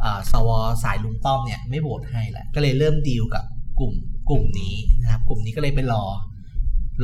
[0.00, 0.50] เออสว
[0.82, 3.44] สายลุงป้อมเนี่ยไม่โหวตให้แหละก็เลยเริ่มดีลกับ
[3.78, 3.92] กลุ่ม
[4.28, 6.04] กลุ่มนี้นะครับ กลุ่มนี้ก็เลยไปรอ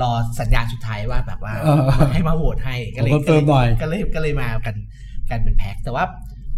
[0.01, 0.11] รอ
[0.41, 4.77] สัญญาณสุดท้ายว่าแบบว่าเออให้มาโหวตให้ก็เลยขอ confirm หน่อยก็เลยก็เลยมากัน
[5.31, 6.05] กันเป็นแพ็คแต่ว่า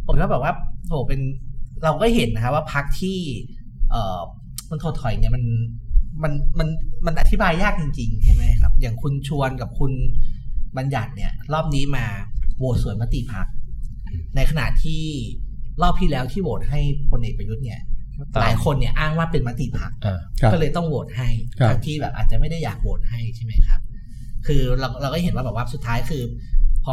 [0.06, 0.52] ผมก็แบบว่า
[0.88, 1.20] โหเป็น
[1.84, 3.18] เราก็เห็นนะครับว่าพรรคที่
[3.90, 4.18] เอ่อ
[4.70, 5.44] มันถดถอยเนี่ยมัน
[6.22, 6.68] มันมัน
[7.06, 9.92] มันอธิบายยากจริงๆใช่ไหมครับ อย่างคุณชวนกับคุณ
[10.76, 12.04] บัญญัติเนี่ย รอบนี้มา
[12.58, 13.46] โหวตสวนมติพรรค
[14.36, 15.02] ในขณะที่
[15.82, 17.80] รอบที่แล้วที่โหวตให้พลเอกประยุทธ์เนี่ย
[18.34, 21.28] ตามหลายคนเนี่ยอ้างว่าเป็นมติพรรคอ่าครับก็เลยต้องโหวตให้
[21.58, 23.80] ครับทั้งที่แบบอาจจะไม่ได้อยากโหวตให้ใช่ไหมครับ
[24.46, 26.22] คือเราเราก็เห็นว่าแบบว่าสุดท้ายคือ
[26.84, 26.92] พอ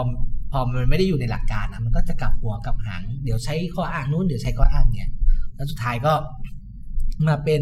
[0.52, 5.12] พอมันไม่ได้อยู่ในหลักการนะมันก็จะกลับหัวกลับหางเดี๋ยวใช้ข้ออ้างนู้นเดี๋ยวใช้ข้ออ้างเนี่ย
[5.56, 6.14] แล้วสุดท้ายก็
[7.28, 7.62] มาเป็น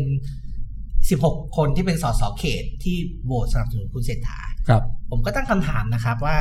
[1.10, 4.40] สิบหกคนที่เป็นสสเขตที่โหวตสนับสนุนคุณเศรษฐา
[4.70, 6.38] ครับ ผมก็ตั้งคำถามนะครับว่า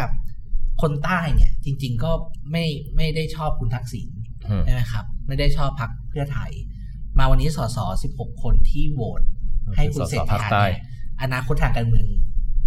[0.82, 2.10] คนใต้เนี่ย จริง ๆ ก็
[2.50, 2.64] ไม่
[2.96, 4.08] ไม่ได้ชอบคุณทักษิณ
[4.50, 6.50] อืมใช่ไหมครับ ไม่ได้ชอบพรรคเพื่อไทย
[7.18, 9.20] มาวันนี้สสสิบหกคนที่โหวต
[9.76, 10.84] ให้คุณเศรษสสภาฐาคใต้เนี่ย
[11.22, 12.06] อนาคตทางการเมือง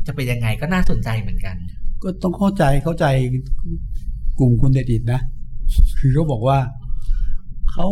[0.08, 1.56] จะเป็นยังไงก็น่าสนใจเหมือนกัน
[2.04, 3.06] ก็ต้องเข้าใจเข้าใจ
[4.40, 5.22] กลุ่มคุณเดดิตนะ
[6.00, 6.58] คือเขาบอกว่า
[7.72, 7.88] เขา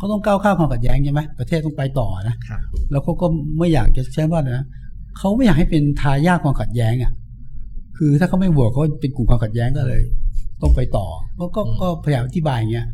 [0.00, 2.60] เขาต้องก้าวข้ามความขัดแย้งใช่ไหมประเทศต้องไปต่อนะครับ
[2.90, 3.26] แล้วเขาก็
[3.58, 4.60] ไม่อยากจะใช้ว่านะ
[5.18, 7.12] เขาไม่อยากให้เป็นทายาทความขัดแย้งอะ
[7.96, 10.02] คือถ้าเขาไม่โหวตเขาเป็นกลุ่มความขัดแย้งก็เลย
[10.62, 11.06] ต้องไปต่อ
[11.38, 12.86] ก็ก็ก็พยายามอธิบายอย่างเงี้ย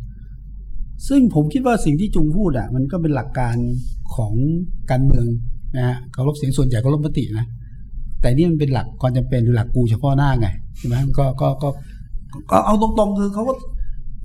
[1.07, 3.55] ซึ่งผมคิดว่าสิ่งที่จุงพูดอะ มันก็เป็นหลักการ
[4.15, 4.33] ของ
[4.91, 5.25] การเมือง
[5.77, 7.45] นะฮะเคารพเสียงส่วนใหญ่เคารพมตินะ
[8.21, 11.69] แต่นี่มันเป็นหลักความจำเป็นหรือหลักกูเฉพาะหน้าไงใช่ไหมก็ก็ก็
[12.51, 13.53] ก็เอาตรงๆคือเขาก็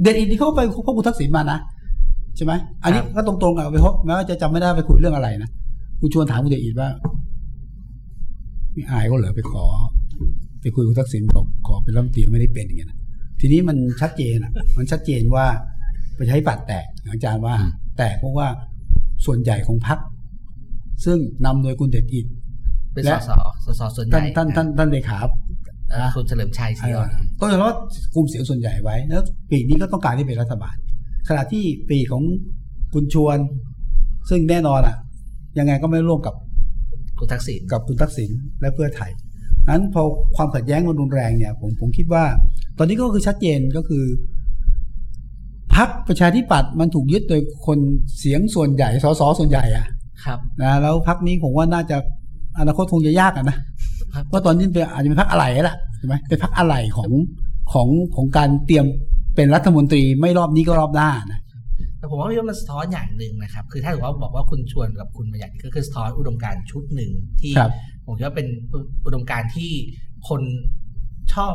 [0.02, 1.58] เด็ดอีกที่เขาไปพบคุณทักษิณมานะ
[2.36, 5.50] ใช่ไหมอันนี้ก็ตรงๆอะไปพบแม้ว่าจะจำไม่ได้ไปคุยเรื่องอะไรนะ
[6.00, 6.90] กูชวนถามคุณเดชอีกว่า
[8.72, 9.64] ไม่อายก็เหรอไปขอ
[10.60, 12.98] ไปคุยกับคุณทักษิณบอกขอเป็นรัฐมนตรีไม่ได้เป็นอย่างเงี้ยนะ
[13.40, 15.46] ทีนี้มันชัดเจนอะ มันชัดเจนว่า
[16.18, 17.54] ประชาธิปัตย์แตกอาจารย์ว่า
[17.98, 18.48] แตกเพราะว่า
[19.26, 19.98] ส่วนใหญ่ของพรรค
[21.04, 22.26] ซึ่งนำโดยคุณเดชอีก
[22.92, 23.16] เป็นสและ
[23.64, 25.18] สสสส่วนใหท่านญ่ท่านท่านท่านเลขา
[25.90, 27.08] เอ่อคุณเฉลิมชัยศรีอ่อน
[27.40, 27.76] ต้องยอมรับว่า
[28.14, 30.76] กลุ่มเสียงส่วนใหญ่ไว้แล้วปีกนี้ก็ต้องการที่เป็นรัฐบาล
[31.28, 32.22] ขณะที่ปีกของ
[32.94, 33.38] คุณชวน
[34.30, 34.96] ซึ่งแน่นอนอะ
[35.58, 36.34] ยังไงก็ไม่ร่วมกับ
[37.18, 38.30] คุณทักษิณกับคุณทักษิณ
[38.60, 39.10] และเพื่อไทย
[39.68, 40.02] นั้นพอ
[40.36, 42.24] ความขัดแย้งมันรุนแรงเนี่ยผมผมคิดว่า
[42.78, 44.04] ตอนนี้ก็คือชัดเจนก็คือ
[45.74, 47.78] พักประชาธิปัตย์มันถูกยึดโดยคน
[48.18, 49.86] เสียงส่วนใหญ่สสส่วนใหญ่อะ
[50.24, 51.96] ครับนะแล้วพักนี้ผมว่าน่าจะ
[52.58, 53.56] อนาคตคงจะยากอะนะ
[54.14, 57.10] ครับเพราะตอนนี้เป็นอาจจะเป็นพักอะไรแหละใช่ไหมเป็นพักอะไรของ
[57.72, 58.86] ของของการเตรียม
[59.34, 61.40] เป็นรัฐมนตรีไม่รอบนี้ก็รอบหน้านะ
[61.98, 67.70] แต่ผมว่ามันสะท้อนอย่างหนึ่งนะครับ คือถ้าถือว่าบอกว่าคุณชวนกับคุณบัญญัติก็คือสะท้อนอุดมการณ์ชุดหนึ่งที่ครับ
[68.06, 68.48] ผมคิดว่าเป็น
[69.04, 69.70] อุดมการณ์ที่
[70.28, 70.42] คน
[71.34, 71.54] ชอบ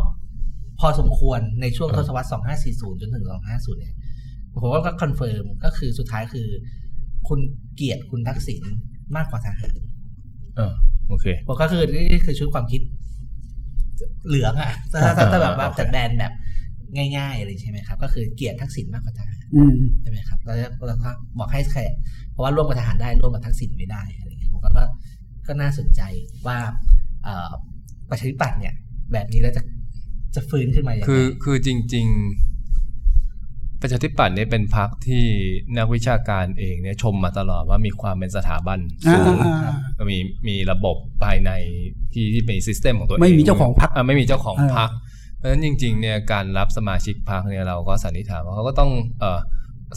[0.80, 2.28] พอสมควรในช่วงทศวรรษ
[2.64, 3.96] 2540 จนถึง 2550 เนี่ย
[4.62, 6.48] ผมว่าก็ confirm ก็คือสุดท้ายคือ
[7.28, 7.40] คุณ
[7.76, 8.64] เกลียดคุณทักษิณ
[9.16, 9.76] มากกว่าทหาร
[10.56, 10.74] เออ
[11.10, 12.82] โอเคผมก็คือนี่คือชุดความคิด
[14.28, 16.34] เหลืองอะถ้าถ้าถ้าแบบว่าโอเคจัดแบนแบบ
[16.96, 21.82] ง่ายๆอะไรใช่ไหมครับ ก็คือเกลียดทักษิณมากกว่าทหารอืมใช่ไหมครับเราจะเราก็บอกให้ใคร
[22.32, 24.84] เพราะว่าร่วมกับทหารได้ร่วมกับทักษิณไม่ได้อะไรเงี้ยผมก็ก็
[25.48, 26.02] ก็น่าสนใจ
[26.48, 26.58] ว่า
[27.24, 27.52] เอ่อ
[28.10, 28.74] ประชาธิปัตย์เนี่ย
[29.14, 29.64] แบบนี้แล้วจะ
[30.36, 35.26] จะฟื้นขึ้นมาอย่างไรคือคือจริง ๆ ประชาธิปัตย์เนี่ยเป็นพรรคที่
[35.78, 39.58] นักวิชาการเองเนี่ยชมมาตลอดว่ามีความเป็นสถาบันอ่าสูงอ่า
[39.98, 41.52] อ่ามีมีระบบภายใน
[42.14, 44.90] ที่ที่เป็นซิสเต็มของตัวเองไม่มีเจ้าของพรรคอ่ไม่มีเจ้าของเออพรรค
[45.38, 49.40] เพราะฉะนั้นจริงๆเนี่ยการรับสมาชิกพรรคเนี่ยเราก็สันนิษฐานว่าเขาก็ต้องเอ่อ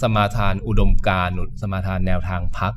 [0.03, 2.72] สมาทานอุดมการณ์สมาทานแนวทางพัก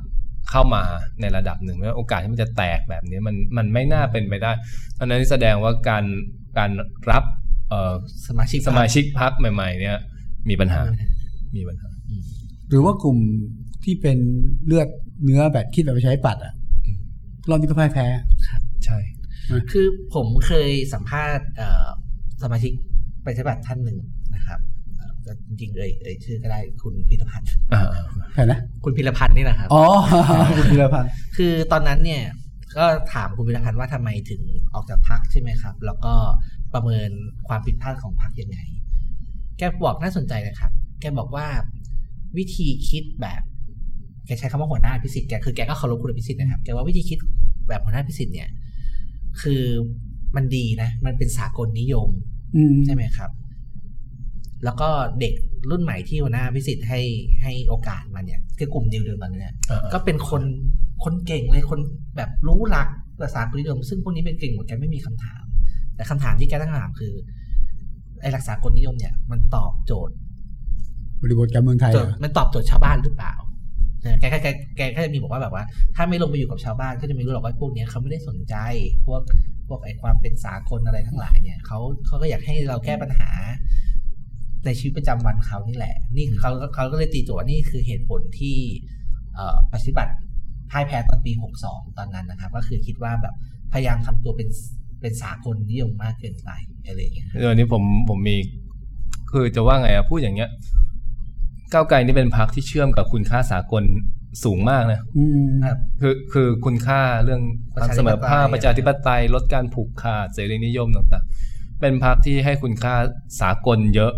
[0.50, 0.82] เข้ามา
[1.20, 4.52] ในระดับหนึ่งไม่ว่าโอกาสที่มันจะแตกแบบนี้มันมันไม่น่าเป็นไปได้
[4.94, 6.04] เพราะนั้นแสดงว่าการ
[6.58, 6.70] การ
[7.10, 7.24] รับ
[7.68, 7.92] เอ่อ
[8.28, 9.96] สมาชิกสมาชิกพักใหม่ ๆ เนี่ย
[10.48, 10.82] มีปัญหา
[11.56, 11.88] มีปัญหา
[12.68, 13.18] หรือว่ากลุ่ม
[13.84, 14.18] ที่เป็น
[14.66, 14.88] เลือด
[15.24, 16.52] เนื้อแบบคิดแบบประชาธิปัตย์อะ
[17.50, 18.06] รอบนี้ก็พ่ายแพ้
[18.84, 18.98] ใช่
[19.70, 21.86] คือผมเคยสัมภาษณ์เอ่อ
[22.42, 22.72] สมาชิก
[23.26, 23.98] ปฏิบัติท่านหนึ่ง
[24.34, 24.58] นะครับ
[24.96, 27.82] เอ่อก็จริงๆเอ่ยเอ่ยชื่อก็ได้คุณพิรพันธ์อ่า
[28.34, 29.84] ใครนะคุณพิรพันธ์นี่นะครับอ๋อ
[30.56, 32.22] คุณธีรพันธ์คือตอนนั้นเนี่ย
[32.76, 34.40] ก็ถามคุณพิรพันธ์ว่าทำไมถึง
[34.74, 36.14] ออกจากพักใช่ไหมครับ แล้วก็
[36.74, 37.10] ประเมิน
[37.48, 38.58] ความผิดพลาดของพักยังไง
[39.58, 41.46] แกบอกน่าสนใจนะครับ แกบอกว่า
[42.38, 43.42] วิธีคิดแบบ
[44.26, 47.18] แกใช้คำว่าหัวหน้าพิสิทธิ์แกคือแกก็เคารพคุณพิสิทธิ์นะครับ แกว่าวิธีคิด
[47.68, 48.48] แบบหัวหน้าพิสิทธิ์เนี่ย
[49.42, 49.62] คือ
[50.36, 52.08] มันดีนะ มันเป็นสากลนิยม
[52.56, 53.30] อืมใช่ไหมครับ
[54.64, 54.88] แล้วก็
[55.20, 55.34] เด็ก
[55.70, 57.00] รุ่นใหม่ที่หัวหน้าพิสิทธิ์ให้
[57.42, 60.42] ให้โอกาสมาเนี่ย คือกลุ่มดิวเดิมตอนนี้เนี่ยอ่าก็เป็นคน
[61.04, 61.80] คนเก่งเลยคน
[62.16, 62.88] แบบรู้หลัก
[63.20, 65.42] ภาษากลนิยม ซึ่งพวกนี้เป็นเก่งหมดแกไม่มีคำถาม
[65.96, 67.12] แต่คำถามที่แกตั้งคำถามคือ
[68.20, 70.14] ไอ้หลักสากลนิยมเนี่ย มันตอบโจทย์
[71.22, 73.34] บริบทการเมืองไทยโจเหทรย์อมันตอบโจทย์ชาวบ้านหรือเปล่า
[74.02, 75.64] เออแกแกแกแกแค่จะมีบอกว่าแบบว่า
[75.96, 78.54] ถ้าไม่ลงไปอยู่กับชาวบ้านก็จะไม่รู้หรอกว่าพวกเนี้ยเขาไม่ได้สนใจ
[79.06, 79.22] พวก
[79.68, 83.30] พวกไอ้ความเป็นสากลอะไรทั้งหลายเนี่ยเขาเขาก็อยากให้เราแก้ปัญหา
[84.64, 88.56] ในชีวิตประจำวันเขานี่แหละ นี่เขาเขาก็เลยตีโจทย์ว่านี่คือเหตุผลที่
[89.34, 89.40] เอ
[89.72, 90.12] ปฏิบัติ
[90.70, 91.32] พ่ายแพ้ตอนปี
[91.64, 93.34] 62 ตอนนั้นนะครับ ก็คือคิดว่าแบบ
[93.72, 94.48] พยายามทำตัวเป็น
[95.00, 96.50] เป็นสากลนิยมมากเกินไป
[96.86, 98.36] อะไรอย่างเงี้ยครับเดี๋ยวนี้ผมผมมี
[99.30, 100.50] คือจะว่าไงอะพูดอย่างเงี้ย
[101.72, 103.82] ก้าวไกลนี่เป็นพรรคที่เชื่อมกับคุณค่าสากล
[104.44, 107.42] สูงมากนะอืมครับคือคือคุณค่าเรื่อง
[107.74, 112.94] ความเสมอภาคประชาธิปไตยลดการผูกขาดเสรีนิยมต่างๆ เป็นพรรคที่ให้คุณค่า
[113.40, 114.12] สากลเยอะ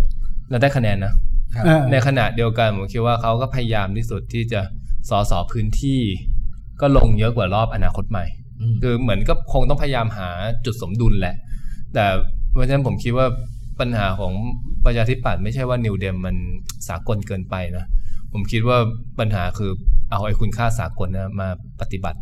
[0.51, 1.13] และได้คะแนนนะ
[1.55, 4.61] ครับเออในขณะเดียวกันผมคิดว่าเขาก็พยายามที่สุดที่จะ
[5.11, 6.01] สอสอพื้นที่
[6.81, 8.25] ก็ลงเยอะกว่ารอบอนาคตใหม่
[8.61, 10.29] อืมคือเหมือนก็คงต้องพยายามหา
[10.65, 11.37] จุดสมดุลแหละ
[11.95, 12.05] แต่
[12.53, 13.27] เพราะฉะนั้นผมคิดว่า
[13.81, 14.33] ปัญหาของ
[14.85, 16.37] ประชาธิปัตย์ไม่ใช่ว่า New Dem มัน
[16.89, 17.85] สากลเกินไปนะ
[18.33, 18.79] ผมคิดว่า
[19.19, 19.71] ปัญหาคือ
[20.11, 21.49] เอาไอ้คุณค่าสากลนะมา
[21.81, 22.19] ปฏิบัติ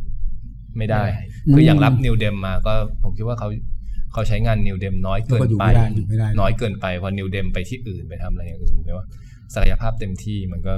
[0.79, 3.49] ไม่ได้ไม่ได้ คืออย่างรับ New Dem มาก็ผมคิดว่าเขา
[4.13, 9.07] เขาใช้งาน New Dem น้อยเกินก็อยู่ไปไม่ได้อยู่ไม่ได้น้อยเกินไปพอ New Dem ไปที่อื่นไปทำอะไรอย่างอื่นผมคิดว่า
[9.55, 10.75] ศักยภาพเต็มที่มันก็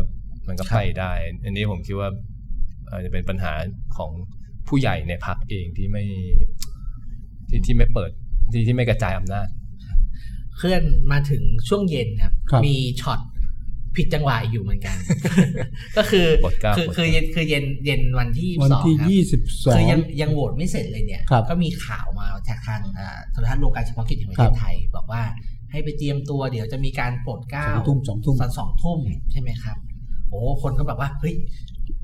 [0.48, 1.12] มันก็ครับไปได้
[1.44, 2.08] อันนี้ผมคิดว่า
[2.90, 3.52] อาจจะเป็นปัญหา
[3.96, 4.10] ของ
[4.68, 6.04] ผู้ใหญ่ในพรรคเองที่ไม่
[7.48, 8.10] ที่ที่ไม่เปิด
[8.52, 9.48] ที่ที่ไม่กระจายอำนาจ
[10.56, 13.20] เคลื่อนมาถึงช่วงเย็นครับครับมีช็อต
[13.96, 14.96] ผิดจังหวะอยู่เหมือนกัน
[15.96, 25.22] ก็คือโปรดเกล้าคือโปรดคือเย็นคือเย็นเย็นวันที่วันสองที่ครับยี่สิบสองคือยังยังโหวตไม่เสร็จเลยเนี่ยครับก็มีข่าวมาจากทางอ่าโทรทัศน์รวมการเฉพาะกิจแห่งประครัเทบศไทย บอกว่า
[25.70, 29.00] ให้ไปเตรียมตัวเดี๋ยวจะมีการโปรดเกล้าสองทุ่มสองทุ่มตอนสองทุ่ม
[29.32, 29.76] ใช่ไหมครับ
[30.28, 31.34] โอ้คนก็แบบว่าเฮ้ย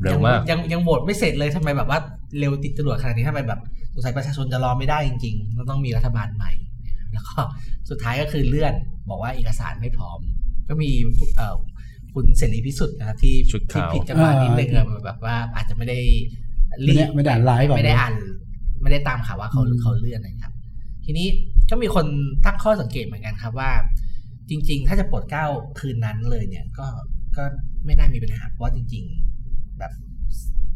[0.03, 1.99] เร็วยังมากยังยังโหวตไม่เสร็จเลยทำไมแบบว่า
[2.39, 3.61] เร็วติดจรวดขนาดนี้ทำไมแบบ
[3.95, 6.53] สงสัยประชาชนจะรอไม่ได้จริงๆเราต้องมีรัฐบาลใหม่
[7.13, 7.41] แล้วก็
[7.91, 8.75] สุดท้ายก็คือเลื่อน
[9.11, 10.19] บอกว่าเอกสารไม่พร้อม
[10.69, 10.91] ก็มี
[11.37, 11.57] เอ่อ
[12.15, 15.99] คุณเสรีพิสุทธิ์นะครับที่ชุดที่ขาวผิดจังหวะนิดนึงอะแบบว่าอาจจะไม่ได้
[16.87, 18.15] รีบไม่ได้ไม่ได้อ่านไลฟ์ก่อนไม่ได้อ่าน
[18.83, 20.53] ไม่ได้ตามข่าวว่าเขาอืมเขาเลื่อนนะครับ
[21.05, 21.27] ทีนี้
[21.71, 22.07] ก็มีคน
[22.45, 23.71] ตั้งข้อสังเกตเหมือนกันครับว่า
[24.51, 25.47] จริง ๆ ถ้าจะโปรดเกล้า
[25.79, 26.87] คืนนั้นเลยเนี่ยก็
[27.37, 27.45] ก็
[27.85, 29.05] ไม่น่ามีปัญหาเพราะว่าจริง
[29.43, 29.93] ๆ แบบ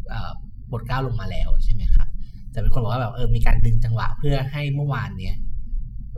[0.09, 0.33] เอ่อ
[0.66, 2.09] โปรดเกล้าลงมาแล้วใช่ไหมครับ
[2.53, 5.37] แต่เป็นคนบอกว่าแบบเออมีการดึงจังหวะเพื่อให้เมื่อวานเนี้ย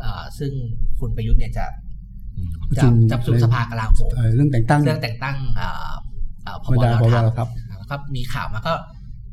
[0.01, 0.53] เอ่อซึ่ง
[1.01, 1.88] คุณประยุทธ์เนี่ยจะประ
[2.79, 5.93] จะชุมจะประชุมสภากลาโหมเอ่อเรื่องแต่งตั้งเรื่องแต่งตั้งเอ่อ
[6.45, 7.49] เอ่อพบรรดาบพบทัพเราครับ
[7.79, 8.75] แล้วก็มีข่าวมาก็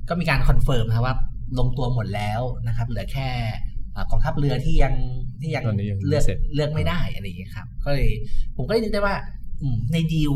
[0.09, 1.15] ก็มีการ confirm นะครับว่า
[1.59, 3.29] ลงตัวหมดแล้วนะครับเหลือแค่
[3.93, 4.93] เอ่อกองทัพเรือที่ยัง
[5.41, 8.09] ที่ยังตอนนี้ยังไม่เลือกเสร็จเลือกไม่ได้อะไรอย่างเงี้ยครับ ก็เลย
[8.55, 9.15] ผมก็เลยนึกได้ว่า
[9.61, 10.31] อืมในดีล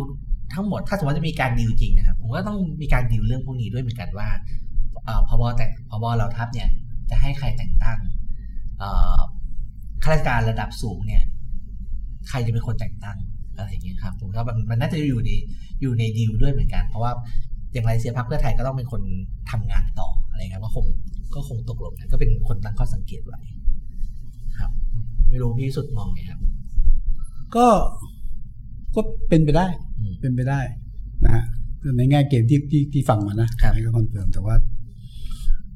[0.54, 4.28] ทั้งหมดถ้าสมมติว่าจะมีการดีลจริงนะครับ ผมก็ต้องมีการดีลเรื่องพวกนี้ด้วยเหมือนกันว่า
[5.06, 5.44] เอ่อผบ.
[5.58, 6.06] แต่ ผบ.
[6.18, 6.70] เหล่าทัพเนี่ย
[7.10, 8.00] จะให้ใครแต่งตั้ง
[8.80, 9.18] เอ่อ
[10.04, 11.24] ข้าราชการระดับสูงเนี่ย
[12.28, 13.18] ใครจะเป็นคนแต่งตั้ง
[13.56, 15.32] อะไรอย่างเงี้ยครับผมก็มันมันน่าจะอยู่ใน
[15.82, 17.12] อยู่ในดีลด้วยเหมือนกัน เพราะว่า
[17.74, 19.02] อย่างไรเสียพรรคเพื่อไทยก็ต้องเป็นคน
[19.52, 20.86] ทำงานต่ออะไรเงี้ยก็คง
[21.36, 23.40] ก็คงตกลงกันก็เป็นคนตั้งข้อสังเกตไว้
[24.60, 24.72] ครับ
[25.30, 26.40] ไม่รู้พี่สุดมองไงครับ
[27.56, 27.68] ก็
[28.96, 29.68] ก็เป็นไปได้
[30.00, 30.62] อืมเป็นไปได้
[31.24, 31.46] นะฮะ
[31.98, 34.56] ในแง่เกมที่ที่ที่ฟังมานะครับไม่ก็ confirm แต่ว่า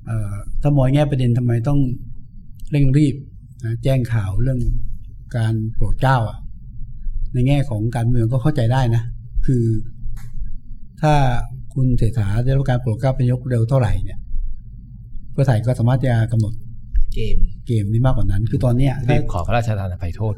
[0.05, 1.79] เอ่อถ้ามองแง่ประเด็นทำไมต้อง
[2.71, 3.15] เร่งรีบ
[3.63, 4.59] นะแจ้งข่าวเรื่อง
[5.37, 6.37] การโปรดเกล้าอะ
[7.33, 9.03] ในแง่ของการเมืองก็เข้าใจได้นะ
[9.45, 9.63] คือ
[11.01, 11.13] ถ้า
[11.73, 14.19] คุณเศรษฐาได้รับการโปรดเกล้าเป็นนายกเร็วเท่าไหร่เนี่ย
[15.31, 16.53] เพื่อไทยก็สามารถจะกำหนด
[17.13, 20.35] เกมเกมนี้มากกว่านั้น คือตอนเนี้ยรีถ้าบขอพระราชทานอภัยโทษ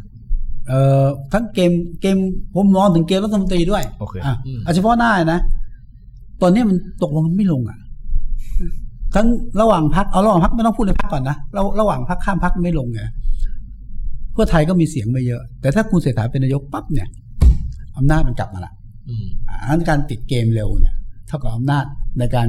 [0.68, 2.18] เอ่อทั้งเกมเกม
[2.54, 5.40] ผมมองถึงเกมรัฐมนตรีด้วยโอเคอะเอาเฉพาะหน้านะ
[6.42, 7.78] ตอนนี้มันตกลงไม่ลงอะ
[9.16, 9.28] ทั้ง
[9.62, 13.02] ระหว่างพักเอาระหว่างพักไม่ต้องพูดในพักก่อนนะระระหว่างพักข้ามพักไม่ลงไง
[14.36, 17.08] เพื่อไทยก็มีเสียงไปเยอะ แต่ถ้าคุณเศรษฐาเป็นนายกปั๊บเนี่ย
[17.98, 18.74] อำนาจมันกลับมาละ
[19.10, 19.26] อืม
[19.68, 20.94] อันการติดเกมเร็วเนี่ย
[21.28, 21.86] เท่ากับอำนาจ
[22.20, 22.48] ในการ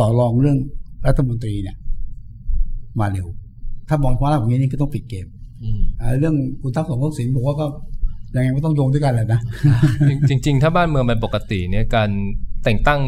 [0.00, 0.58] ต่อรองเรื่อง
[1.06, 1.76] รัฐมนตรีเนี่ย
[3.00, 3.26] มาเร็ว
[3.88, 5.26] ถ้ามองความรักอย่างนี้นี่ก็ต้องปิดเกม
[5.62, 7.66] อืมอ่าเรื่องคุณทักษิณทักษิณผมว่าก็
[8.34, 9.40] ยังไงก็ต้องโยงด้วยกันแหละนะ
[10.28, 12.10] จริงจริงๆถ้าบ้านเมืองเป็นปกติเนี่ยการ
[12.64, 13.00] แต่งตั้ง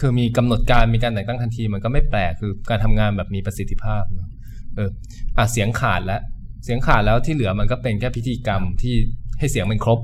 [0.00, 4.28] คือมีกำหนดการมีการแต่งตั้งทันทีมันก็ไม่แปลกคือการทำงานแบบมีประสิทธิภาพเนอะ
[4.76, 4.90] เออ
[5.36, 6.20] อะเสียงขาดแล้ว
[6.64, 8.94] เสียงขาดแล้วที่เหลือมันก็เป็นแค่พิธีกรรมที่
[9.38, 9.98] ให้เสียงมันครบ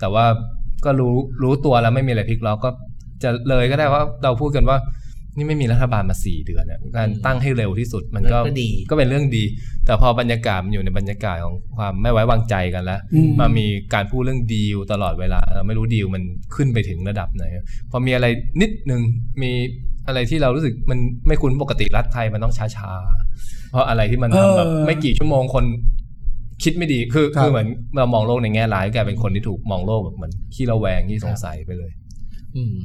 [0.00, 0.24] แต่ว่า
[0.84, 2.70] ก็รู้รู้ตัวแล้วไม่มีอะไรพลิกล็อกก็
[3.22, 4.78] จะเลยก็ได้ว่าเราพูดกันว่า
[5.36, 9.44] นี่ไม่มีรัฐบาลมาสี่เดือนเนี่ยการตั้งให้เร็วที่สุดมันก็ก็ดีก็เป็นเรื่องดี
[9.86, 16.22] แต่พอบรรยากาศมันอยู่ในบรรยากาศของความไม่ไว้วางใจกันแล้วอืมมามีการพูดเรื่องดีลตลอดเวลาเราไม่รู้ดีลมัน
[16.54, 17.44] ขึ้นไปถึงระดับไหน
[17.90, 18.26] พอมีอะไร
[18.62, 19.00] นิดนึง
[19.42, 19.50] มี
[20.06, 25.64] อะไรที่เรารู้สึกมันไม่คุ้นปกติรัฐไทยมันต้องช้าๆ เพราะอะไรที่มันทำแบบเออไม่กี่ชั่วโมงคน
[26.62, 31.90] คิดไม่ดีคือครับคือเหมือนเรามองโลกในแง่ร้ายกลายเป็นคนที่ถูกมองโลกแบบเหมือนขี้ระแวงขี้สงสัยไปเลย
[32.56, 32.78] อืม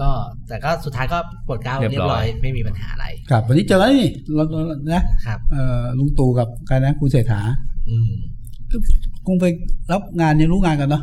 [0.00, 0.10] ก็
[0.48, 4.62] แต่ก็สุดท้ายก็ปลดเกล้าเรีเรียยบบร้ร้ออยยไม่มีปัญหาอะไร ครับ วันนี้เจอกันนี่เราเรา
[4.92, 7.40] นะครับเอ่อลุงตู่กับกันนะคุณเศรษฐา
[7.88, 8.12] อืม
[9.26, 9.44] คงไป
[9.92, 11.02] รับงานยังรู้งานกันเนาะ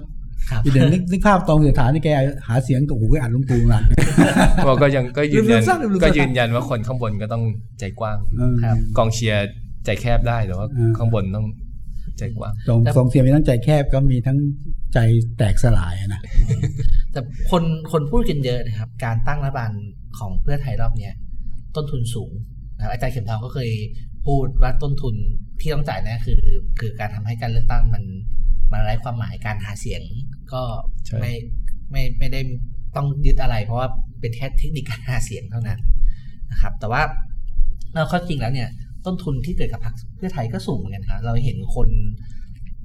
[0.50, 2.10] ครับเดี๋ยวนึกนึกภาพตอนเศรษฐานี่แก
[2.48, 3.86] หาเสียงกับโอ้โหก็อ่านลุงตู่งาน
[4.66, 7.44] ก็ก็ยังก็ยืนยันลืมสั้นลืมสั้นก็ยืนยันว่าคนข้างบนก็ต้อง
[7.80, 9.46] ใจกว้างเออครับกองเชียร์
[9.86, 11.46] ใจแคบได้แต่ว่าอืมข้างบนต้อง
[12.18, 14.38] ใจกว้างสองสองเสียงมีทั้งใจแคบก็มีทั้ง
[14.94, 15.00] ใจ
[15.38, 16.22] แตกสลายอะนะ
[17.12, 17.20] แต่
[17.52, 19.72] คนคนพูดกันเยอะนะครับ การตั้งรัฐบาล
[20.18, 21.14] ของเพื่อไทยรอบเนี้ย
[21.76, 22.32] ต้นทุนสูง
[22.76, 23.72] นะครับอาจารย์เข็มทองก็เคย
[24.26, 25.16] พูดว่าต้นทุน
[25.62, 26.42] ที่ต้องจ่ายเนี่ยคือ
[26.80, 28.04] คือการทำให้การเลือกตั้งมัน
[28.72, 30.02] มันไร้ความหมายการหาเสียง
[30.54, 30.62] ก็
[31.06, 31.34] ใช่ไม่
[31.92, 32.42] ไม่ไม่ได้
[32.96, 33.88] ต้องยึดอะไร เพราะว่า
[34.20, 35.80] เป็นแค่เทคนิคการหาเสียงเท่านั้น
[36.52, 37.02] นะครับ แต่ว่า
[37.96, 38.70] เราเข้าจริงแล้วเนี่ย
[39.06, 41.90] ต้นทุนที่เกิดกับพรรคเพื่อไทยก็สูงเหมือนกันครับเราเห็นคน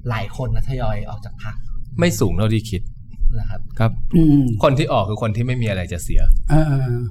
[0.09, 1.55] หลายคนนะทยอยออกจากพรรค
[1.99, 2.81] ไม่สูงเท่าที่คิด
[3.39, 6.63] นะครับ ครับอืมคนที่ออกคือคนที่ไม่มีอะไรจะเสียอ่า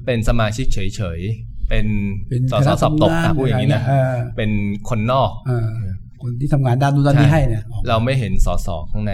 [0.06, 1.86] เป็นสมาชิกเฉยๆเป็น
[2.28, 4.50] เป็นสสสอบตกนะพูดอย่างนี้นะเออเป็น
[4.88, 5.68] คนนอกเออ
[6.22, 9.12] คนที่ทำงานด้านนู้นด้านนี้ให้เนี่ยออกเราไม่เห็นสสข้างใน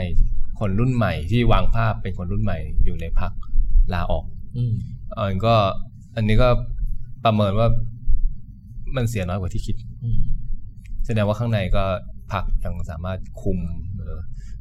[0.61, 3.33] คนรุ่นใหม่ที่วางภาพเป็นคนรุ่นใหม่อยู่ในพัก
[3.95, 4.25] ลาออก
[4.57, 4.75] อืม
[5.15, 5.55] เออก็
[6.17, 6.49] อันนี้ก็
[7.25, 7.69] ประเมินว่า
[8.97, 10.21] มันเสียน้อยกว่าที่คิดอืม
[11.07, 11.85] แสดงว่าข้างในก็
[12.33, 13.59] พักยังสามารถคุม
[13.97, 14.19] เอ่อ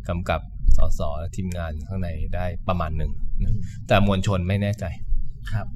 [0.07, 0.41] กำกับ
[0.77, 3.11] สสและทีมงานข้างในได้ประมาณหนึ่ง
[3.43, 3.53] นะ
[3.87, 4.85] แต่มวลชนไม่แน่ใจ
[5.51, 5.67] ครับ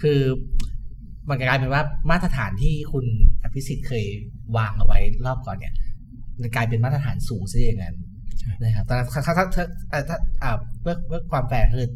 [0.00, 0.20] คือ
[1.28, 3.06] มันกลายเป็นว่ามาตรฐานที่คุณ
[3.42, 4.04] อภิสิทธิ์เคย
[4.56, 5.74] วางเอาไว้รอบก่อนเนี่ย
[6.40, 7.94] มันกลายเป็นมาตรฐานสูงซะอย่างนั้น
[8.62, 11.86] นะครับตอนนั้นถ้าถ้าถ้าถ้าถ้าถ้าอ่าเพื่อเพื่อความแฟร์คือ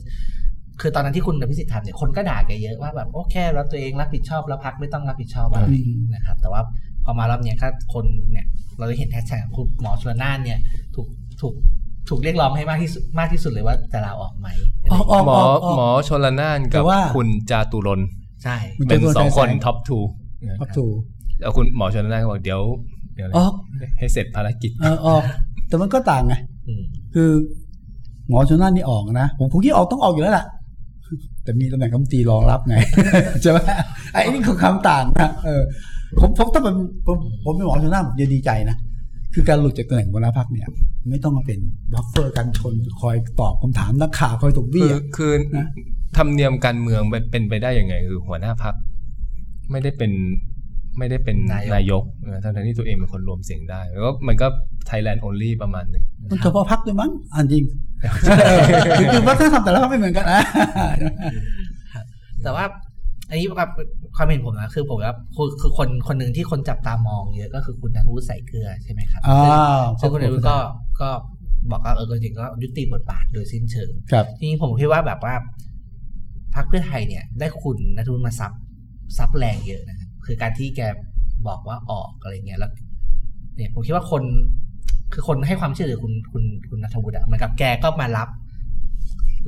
[0.81, 6.63] คือตอนนั้นที่คุณอภิสิทธิ์ทำเนี่ยคนก็ด่าแกเยอะว่าแบบโอ้แค่เราตัวเองรับผิดชอบแล้วพักไม่ต้องรับผิดชอบอะไรอืมนะครับ แต่ว่า
[7.05, 8.47] พอมารอบเนี้ยถ้าคนเนี่ย
[8.79, 10.59] เราได้เห็นแฮชแท็กคุณหมอชลนานเนี่ย
[10.95, 11.07] ถูก
[11.41, 11.55] ถูก
[12.09, 14.49] ถูกเรียกร้องให้มากที่สุดมากที่สุดเลยว่าจะลาออกไหม
[14.93, 18.09] ออกออกหมอออกออกหมอชนละนานแต่กับว่าคุณจาตุรนต์
[18.45, 19.99] ใช่คุณเป็นจตุรนต์สองคนฉายแสงท็อปทู
[20.61, 20.97] ครับถูก
[21.41, 22.61] แล้วคุณหมอชนละนานก็บอกเดี๋ยว
[23.00, 23.55] เดี๋ยวอะไรออก
[23.99, 25.23] ให้เสร็จภารกิจเออออก
[25.69, 26.35] แต่มันก็ต่างไง
[26.69, 26.83] อืม
[27.15, 27.31] คือ
[28.29, 30.47] หมอชนน่านนี่ออกนะผมผมคิดออกต้องออกอยู่แล้วล่ะ
[31.45, 32.77] แต่มีตำแหน่งรัฐมนตรีรองรับไง
[33.43, 33.59] ใช่ไหม
[34.13, 35.63] ไอ้นี่คือคำถามนะเออ
[36.21, 36.75] ผมผมถ้าเป็น
[37.07, 38.77] ผมผมเป็นหมอชลน่านผมจะดีใจนะ
[39.35, 40.67] คือการหลุดจากตำแหน่งหัวหน้าพรรคเนี่ย
[41.11, 41.59] ไม่ต้องมาเป็น
[41.93, 45.67] buffer กันชนคอยตอบคำถามนักข่าวคอยถูกคือบี้อะคือนะ
[46.17, 48.75] ธรรมเนียมการเมืองเป็นเป็นไปได้ยังไง คือหัวหน้าพรรค
[49.71, 50.11] ไม่ได้เป็น
[50.99, 51.37] ไม่ได้เป็น
[51.75, 54.47] นายกเออทั้งๆที่ตัวเองเป็นคนรวมเสียงได้แล้วก็มันก็
[54.91, 57.65] Thailand only ประมาณหนึ่งมันเฉพาะพักด้วยมั้งอันจริง
[58.99, 60.43] คือคือวัฒนธรรมแต่ละพักไม่เหมือนกันนะ
[62.43, 62.65] แต่ว่า
[63.29, 63.71] อันนี้แบบ
[64.17, 70.57] ความเห็นผมนะคือผมว่าคือคือคนคนหนึ่งที่คนจับตามองเยอะก็คือคุณนัทวุฒิใส่เกลือใช่ไหมครับอ่าซึ่งซึ่งคุณนัทวุฒิก็
[71.01, 71.11] ก็
[71.71, 75.35] บอกว่าเออจริงๆก็ยุติบทบาทโดยสิ้นเชิงครับจริงๆผมคิดว่าแบบว่า
[76.55, 78.53] พรรคเพื่อไทยเนี่ย ได้คุณนัทวุฒิมาซับ
[79.19, 80.81] ซับแรงเยอะนะ ครับคือการที่แก
[81.49, 82.71] บอกว่าออกอะไรเงี้ยแล้ว
[83.57, 84.23] เนี่ยผมคิดว่าคน
[85.13, 88.29] คือคนให้ความเชื่อถือคุณคุณคุณณัฐวุฒิอะเหมือนกับแกก็มารับ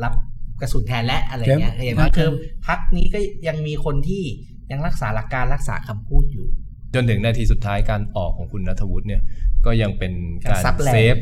[0.03, 0.13] รับ
[0.61, 2.29] กระสุนแทนและอะไรเงี้ยแกอย่างน้อยคือ
[2.67, 4.23] พรรคนี้ก็ยังมีคนที่
[4.71, 6.47] ยังรักษาหลักการรักษาคำพูดอยู่
[6.95, 9.23] จนถึงนาทีสุดท้ายการออกของคุณณัฐวุฒิเนี่ย
[9.67, 10.13] ก็ยังเป็น
[10.51, 11.17] การซับแรง save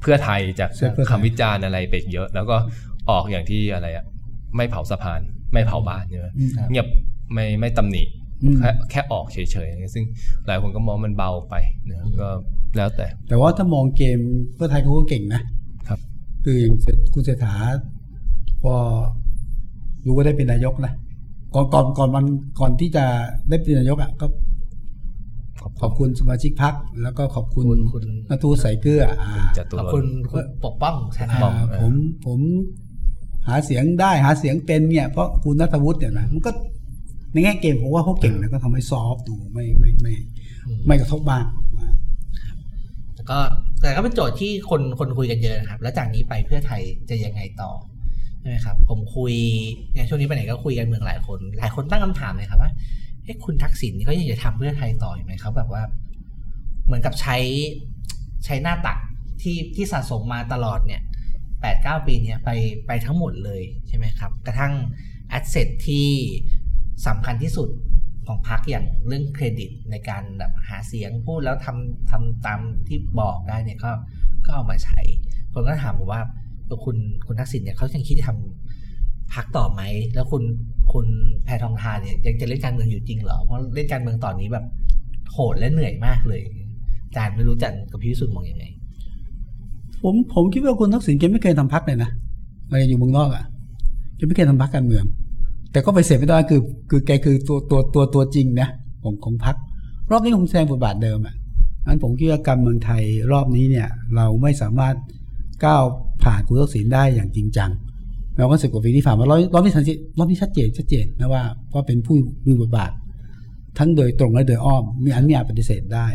[0.00, 2.56] เพื่อไทยจาก save เพื่อไทยคำวิจารณ์อะไรไปอีกเยอะ แล้วก็
[3.10, 4.04] ออกอย่างที่อะไรอะ
[4.56, 5.20] ไม่เผาสะพาน
[5.52, 6.86] ไม่เผาบ้านใช่ไหมอืมเงียบ
[7.32, 8.02] ไม่ไม่ตำหนิ
[8.58, 10.04] แค่แค่ออกเฉยๆซึ่ง
[10.46, 11.54] หลายคนก็มองมันเบาไป
[11.90, 12.28] นะก็
[12.76, 14.18] แล้วแต่ แต่ว่าถ้ามองเกม
[14.54, 15.42] เพื่อไทยเขาก็เก่งนะ
[15.88, 15.98] ครับ
[16.44, 16.74] คืออย่าง
[17.14, 17.54] คุณเศรษฐา
[18.62, 18.74] พอ
[20.06, 20.92] รู้ว่าได้เป็นนายกนะ
[21.54, 22.24] ก่อนก่อนก่อนมัน
[22.60, 23.04] ก่อนที่จะ
[23.48, 24.26] ได้เป็นนายกอะก็
[25.80, 31.92] ขอบคุณสมาชิกพักแล้วก็ขอบคุณคุณคุณนัทูใส่เกลืออ่าจตุขอบรคุณนต์คุณปกป้องชนะอ่าผม
[32.26, 32.40] ผม
[33.48, 36.50] หาเสียงได้หาเสียงเป็นเนี่ยเพราะคุณนัทวุฒิเนี่ยนะมันก็
[37.36, 40.14] ในแง่เกมผมว่าเขาเก่งนะก็ทำให้ซอฟต์ดูไม่ไม่ไม่
[40.86, 41.46] ไม่กระทบมาก
[43.14, 43.38] แล้วก็
[43.80, 47.70] แต่ก็เป็นโจทย์ที่คนคนคุยกันเยอะนะครับ แล้วจากนี้ไปเพื่อไทยจะยังไงต่อ
[48.40, 49.34] ใช่ไหมครับ ผมคุย
[49.92, 52.72] เนี่ยช่วงนี้ไปไหนก็คุยกันเมืองหลายคน หลายคนตั้งคำถามเลยครับว่า
[53.24, 55.82] เอ๊ะคุณทักษิณเขายังจะทำเพื่อไทยต่ออยู่ไหมครับแบบว่า
[56.84, 57.36] เหมือนกับใช้
[58.44, 58.98] ใช้หน้าตัก
[59.42, 61.02] ที่ที่สะสมมาตลอดเนี่ย
[61.60, 62.50] แปดเก้าปีเนี่ยไป
[62.86, 64.72] ไปทั้งหมดเลยใช่ไหมครับ กระทั่ง
[65.28, 66.08] แอสเซทที่
[67.06, 67.68] สำคัญที่สุด
[68.26, 73.90] ของพรรคอย่างเรื่องเครดิตในการแบบหาเสียงพูดแล้วทำทำตามที่บอกได้เนี่ยก็
[74.44, 75.00] ก็เอามาใช้
[75.52, 76.20] คนก็ถามผมว่า
[76.68, 79.82] ตัวคุณคุณทักษิณเนี่ยเขายังคิดจะทำพรรคต่อไหม
[80.14, 80.42] แล้วคุณ
[80.92, 81.06] คุณ
[81.44, 84.64] แพทองทานเนี่ยยังจะเล่นการเมืองอยู่จริงเหรอ เพราะเล่นการเมืองตอนนี้แบบ
[85.32, 86.42] โหดและเหนื่อยมากเลย
[87.04, 88.64] อาจารย์ไม่รู้จักกับพี่สุทธิ์มองยังไง
[90.02, 92.10] ผมผมคิดว่าคุณทักษิณแกไม่เคยทำพักเลยนะ
[92.68, 93.44] อะไรอยู่เมืองนอกอะ
[94.16, 95.04] แกไม่เคยทำพักการเมือง
[95.76, 96.60] แต่ก็ไปเสียไม่ได้คือ
[96.90, 98.68] คือแกคือตัวตัวตัวตัวจริงนะ
[99.02, 99.56] ของของพัก
[100.10, 101.34] รอบนี้คงแสดงบทบาทเดิมอะ
[101.86, 104.94] งั้นผมคิดว่าการเมืองไทยรอบนี้เนี่ย เราไม่สามารถ
[105.64, 105.84] ก้าว
[106.22, 107.70] ผ่านคุณทักษิณได้อย่างจริงจัง
[108.34, 112.90] แม้ว่าสิบกว่าปีที่ผ่านมารอบรอบนี้ชัดเจนรอบนี้ชัดเจนชัดเจนนะว่าว่าเป็นผู้มีบทบาท
[113.78, 116.06] ทั้งโดยตรงและโดยอ้อม มีอันไม่อาจปฏิเสธได้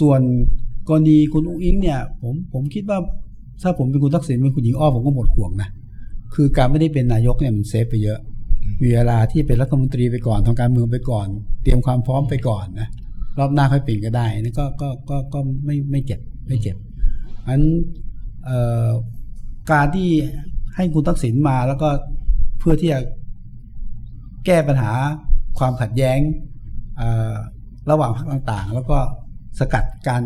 [0.00, 0.20] ส่วน
[0.88, 2.98] กรณีคุณอุ้งอิงเนี่ย ผมผมคิดว่า
[3.62, 5.68] ถ้าผมเป็นคุณทักษิณเป็นคุณหญิงอ้อผมก็หมดห่วงนะ
[6.34, 8.20] คือการไม่ได้เป็นนายกเนี่ยมันเซฟไปเยอะ
[8.80, 11.26] มีเวลาที่เป็นรัฐมนตรีไปก่อนทางการเมืองไปก่อน
[11.62, 12.88] เตรียมความพร้อมไปก่อนนะ
[13.38, 16.76] รอบหน้าค่อยเปลี่ยนก็ได้นี่ก็ก็ก็ก็ไม่ไม่เจ็บไม่เจ็บ
[17.46, 17.62] อัน
[19.70, 20.08] การที่
[20.76, 21.88] ให้คุณทักษิณมาแล้วก็
[22.58, 23.00] เพื่อที่จะ
[24.46, 24.92] แก้ปัญหา
[25.58, 26.18] ความขัดแย้ง
[27.90, 28.98] ระหว่างพรรคต่างๆ แล้วก็
[29.58, 30.22] สกัดการ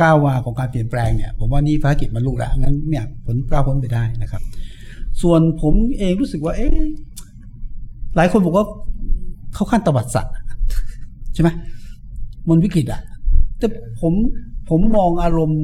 [0.00, 4.42] ก้าวมาของการเปลี่ยนแปลงเนี่ย ผมว่านี่ภารกิจมันลุกแล้วงั้นเนี่ยผลก้าวพ้นไปได้นะครับ
[5.22, 6.76] ส่วนผมเองรู้สึกว่า เอ๊ะ
[8.18, 8.66] หลายคนบอกว่า
[9.54, 10.34] เข้าขั้นตบัดสัตว์
[11.34, 11.48] ใช่ไหม
[12.48, 13.00] มันวิกฤตอะ
[13.58, 13.66] แต่
[14.00, 14.12] ผม
[14.68, 15.62] ผมมองอารมณ์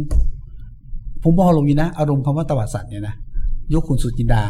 [1.22, 3.14] ผมมองอารมณ์นี้นะ อารมณ์คำว่าตบัดสัตว์เนี่ยนะ
[3.74, 4.42] ยกคุณสุจินดา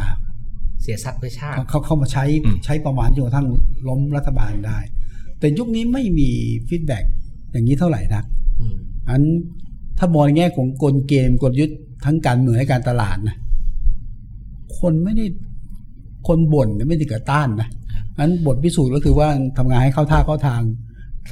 [0.81, 3.47] เสียสัตย์เพื่อชาติเขาเขาเข้ามาใช้อืมใช้ประมาณจนกระทั่ง
[3.87, 4.79] ล้มรัฐบาลได้
[5.39, 6.29] แต่ยุคนี้ไม่มี
[6.67, 7.03] feedback
[7.51, 8.25] อย่างนี้เท่าไหร่นัก
[8.61, 8.75] อืม
[9.09, 9.21] อัน
[9.97, 13.35] ถ้ามองในแง่ของกลเกมกลยุทธ์ทั้งการเมืองและการตลาดนะ
[14.79, 15.25] คนไม่ได้
[16.27, 17.69] คนบ่นเนี่ยไม่ได้เกิดต้านนะ
[18.17, 20.61] อันบทพิสูจน์ก็คือว่าทำงานให้เข้าท่าเข้าทาง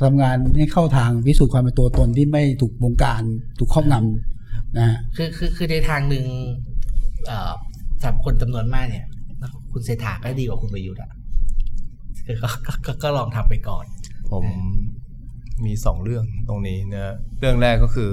[0.05, 3.23] ทำงานให้เข้าทางพิสูจน์ความเป็นตัวตนที่ไม่ถูกบงการ
[3.59, 6.25] ถูกครอบงำนะฮะคือคือคือในทางหนึ่ง
[7.27, 7.51] เอ่อ
[8.01, 9.05] สำหรับคนจำนวนมากเนี่ย
[9.71, 11.11] คุณเศรษฐาก็ดีกว่าคุณประยุทธ์อะ
[12.25, 13.85] คือก็ก็ก็ก็ลองทำไปก่อน
[14.31, 14.45] ผม
[15.65, 18.09] มีสองเรื่องตรงนี้นะเรื่องแรกก็คือ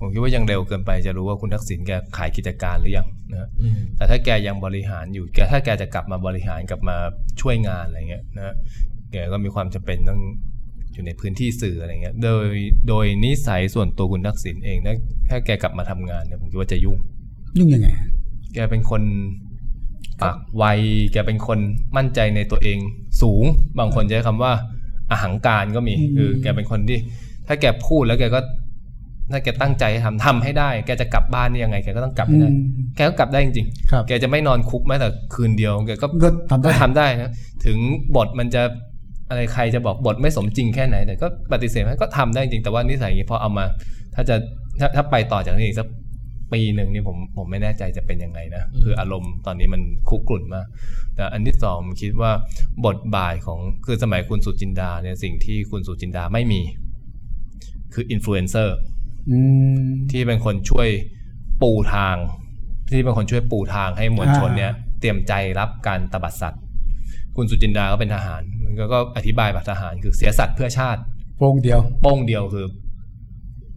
[0.00, 6.96] ผมคิดว่ายังเร็วเกินไปจะรู้ว่าคุณทักษิณแกขายกิจการหรือยังนะอืมแต่ถ้าแกยังบริหารอยู่แกถ้าแกจะกลับมาบริหารกลับมา
[7.40, 8.54] ช่วยงานอะไรเงี้ยนะ
[9.12, 10.20] แกก็มีความจำเป็นต้อง
[10.92, 12.46] อยู่ในพื้นที่สื่ออะไรเงี้ย โดย
[12.88, 14.94] โดยนิสัยส่วนตัวคุณทักษิณเองถ้า
[15.30, 16.98] ถ้าแกกลับมาทำงานเนี่ยผมคิดว่าจะยุ่ง
[17.58, 17.88] ยุ่งยังไง
[18.54, 19.02] แกเป็นคน
[20.22, 20.64] ปากไว
[21.12, 21.58] แกเป็นคน
[21.96, 22.78] มั่นใจในตัวเอง
[23.22, 23.44] สูง
[23.78, 24.52] บางคนใช้คำว่า
[25.10, 26.98] อาหังการก็มีอืมคือแกเป็นคนที่
[27.48, 28.40] ถ้าแกพูดแล้วแกก็
[29.32, 32.60] ถ้าแกตั้งใจทำทำให้ได้ แกจะกลับบ้านนี่ยังไง แกก็ต้องกลับให้ได้อืม
[32.96, 37.32] แกก็กลับได้จริงครับๆแกจะไม่นอนคุกแม้แต่คืนเดียว แกก็ก็ทำได้ก็ทำได้นะ
[37.64, 37.78] ถึง
[38.16, 38.62] บทมันจะ
[39.28, 43.64] อะไรใครจะบอกบทไม่สมจริงแค่ไหน แต่ก็ปฏิเสธไม่ก็ทำได้จริง แต่ว่านิสัยอย่างนี้พอเอามา
[44.14, 44.36] ถ้าจะ
[44.80, 45.88] ถ้าถ้าไปต่อจากนี้อีกสัก
[46.52, 50.66] ปีหนึ่งนี่ผมผมไม่แน่ใจจะเป็นยังไงนะ คืออารมณ์ตอนนี้มันคุกรุ่นมาก
[51.14, 52.30] แต่อันที่สองผมคิดว่า
[52.86, 56.60] บทบาทของคือสมัยคุณสุจินดาเนี่ยสิ่งที่คุณสุจินดาไม่มี
[57.94, 58.97] คืออินฟลูเอนเซอร์อืม
[60.10, 60.88] ที่เป็นคนช่วย
[61.62, 62.16] ปูทาง
[62.90, 66.62] ที่เป็นคนช่วยปูทางให้มวลชนเนี่ย เตรียมใจรับการตระบัดสัตย์
[67.36, 71.00] คุณสุจินดาก็เป็นทหารมันก็ก็อธิบายแบบทหารคือเสียสัตย์เพื่อชาติ
[71.38, 72.66] โป้งเดียวโป้งเดียวคือ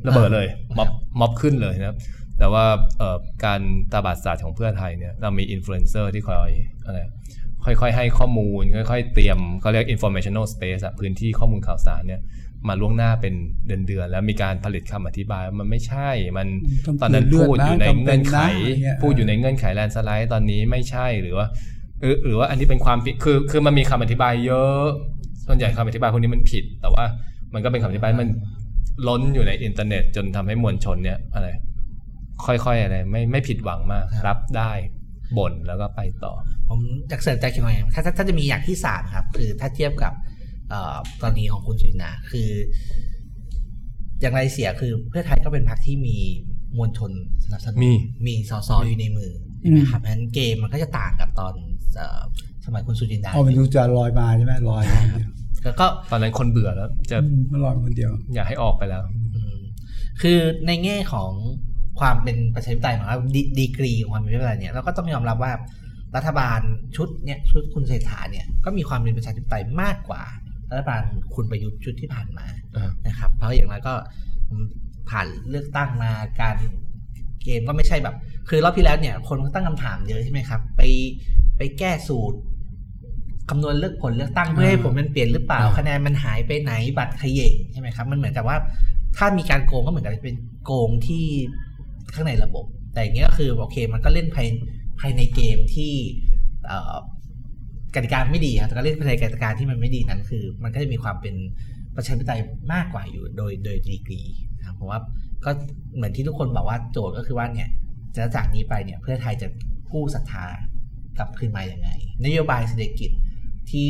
[0.08, 0.48] ระเบิดเลย
[0.78, 0.90] ม็อบ
[1.20, 1.98] ม็อบขึ้นเลยนะครับ
[2.38, 2.66] แต่ว่า
[2.98, 6.52] เอ่อการตระบัดสัตย์ของเพื่อไทยเนี่ยเรามีอินฟลูเอนเซอร์ที่คอย
[6.86, 7.00] อะไร
[7.66, 12.22] ค่อยๆให้ข้อมูล ค่อยๆเตรียมเขาเรียก informational space อะพื้นที่ข้อมูลข่าวสารเนี่ย
[12.68, 13.34] มาล่วงหน้าเป็น
[13.88, 16.48] เดือนๆแล้วมีการผลิตคำอธิบายว่ามันไม่ใช่ มัน
[16.86, 21.48] ต้องตอนนั้นเลือดพูดอยู่ในนะจำเป็นเงื่อนไขนะอะไรเงี้ยพูดอยู่ในเงื่อนไข landslide ตอนนี้ไม่ใช่หรือว่า
[22.02, 24.84] หรือหรือว่าอันนี้เป็นความผิดคือคือมันมีคำอธิบายเยอะ
[25.48, 27.04] ส่วนใหญ่คำอธิบายพวกนี้มันผิด แต่ว่า
[27.54, 28.30] มันก็เป็นคำอธิบายมัน
[29.08, 31.48] ล้นอยู่ในอินเทอร์เน็ต จนทำให้มวลชนเนี่ยอะไร
[32.46, 34.72] ค่อยๆอะไรไม่ไม่ผิดหวังมากรับได้
[35.38, 36.34] บ่นแล้วก็ไปต่อ
[36.70, 40.14] ผมอยากเสริมใจเขียนไว้ถ้าถ้าถ้าจะมีอย่างที่สามครับ คือถ้าเทียบกับ
[40.72, 42.50] เอ่อตอนนี้ของคุณสุจินดาคือ
[44.22, 46.18] อย่างไรเสียคือเพื่อไทยก็เป็นพรรคที่มี
[46.78, 47.12] มวลชน
[47.44, 47.92] สนับสนุนมี
[48.28, 51.54] มีสสอยู่ในมือใช่ไหมครับเพราะฉะนั้นเกมมันก็จะต่างกับตอน
[51.96, 52.22] เอ่อ
[52.66, 55.24] สมัยคุณสุรินดาเอามันดูจะลอยมาใช่ไหมลอยใช่ครับ
[55.64, 59.02] แล้วก็ตอนนั้นคนเบื่อแล้ว จะอืมมันลอยมาคนเดียว อยากให้ออกไปแล้ว
[59.36, 59.58] อืม
[60.22, 61.32] คือในแง่ของ
[62.00, 65.54] ความเป็นประชาธิปไตยของเราดีดีกรีของความเป็นประชาธิปไตยเนี่ยเราก็ต้องยอมรับว่า
[66.16, 66.60] รัฐบาล
[66.96, 70.24] ชุดเนี่ยชุดคุณเศรษฐาเนี่ยก็มีความเป็นประชาธิปไตยมากกว่า
[70.72, 71.02] รัฐบาล
[71.36, 72.46] คุณประยุทธ์ชุดที่ผ่านมา
[72.76, 73.94] อ่านะครับ เพราะอย่างนั้นก็
[75.10, 76.12] ผ่านเลือกตั้งมา
[76.42, 76.58] การ
[77.44, 78.16] เกมก็ไม่ใช่แบบ
[78.50, 80.82] คือรอบที่แล้วเนี่ย คนก็ตั้งคำถามเยอะใช่ไหมครับ ไป
[81.58, 82.38] ไปแก้สูตร
[83.50, 88.58] คำนวณเลือกผลเลือกตั้งเพื่อให้ผลมันเปลี่ยนหรือเปล่าอ่าคะแนนมันหายไปไหนบัตรเขย่งใช่ไหมครับ มันเหมือนกับว่า
[89.18, 91.26] ถ้ามีการโกงก็เหมือนกับเป็นโกงที่
[92.14, 94.48] ข้างในระบบ แต่อย่างเงี้ยก็คือโอเค มันก็เล่นภาย
[95.00, 95.94] ภายในเกมที่
[96.66, 96.96] เอ่อ
[97.96, 101.36] กติกาไม่ดีครับแต่ก็เล่นภายในกติกาที่มันไม่ดีนั้นคือ มันก็จะมีความเป็น
[101.96, 102.42] ประชาธิปไตย
[102.74, 104.22] มากกว่าอยู่โดยโดยดีกรี
[104.58, 105.00] นะครับเพราะว่า
[105.46, 105.52] ก็
[105.96, 107.70] เหมือนที่ทุกคนบอกว่าโจทย์ก็คือว่าเนี่ย
[108.16, 109.48] จะจากนี้ไปเนี่ยเพื่อไทยจะ
[109.94, 110.46] กู้ศรัทธา
[111.18, 111.90] กลับคืนมาอย่างไง
[112.26, 113.12] นโยบายเศรษฐกิจ
[113.70, 113.86] ที่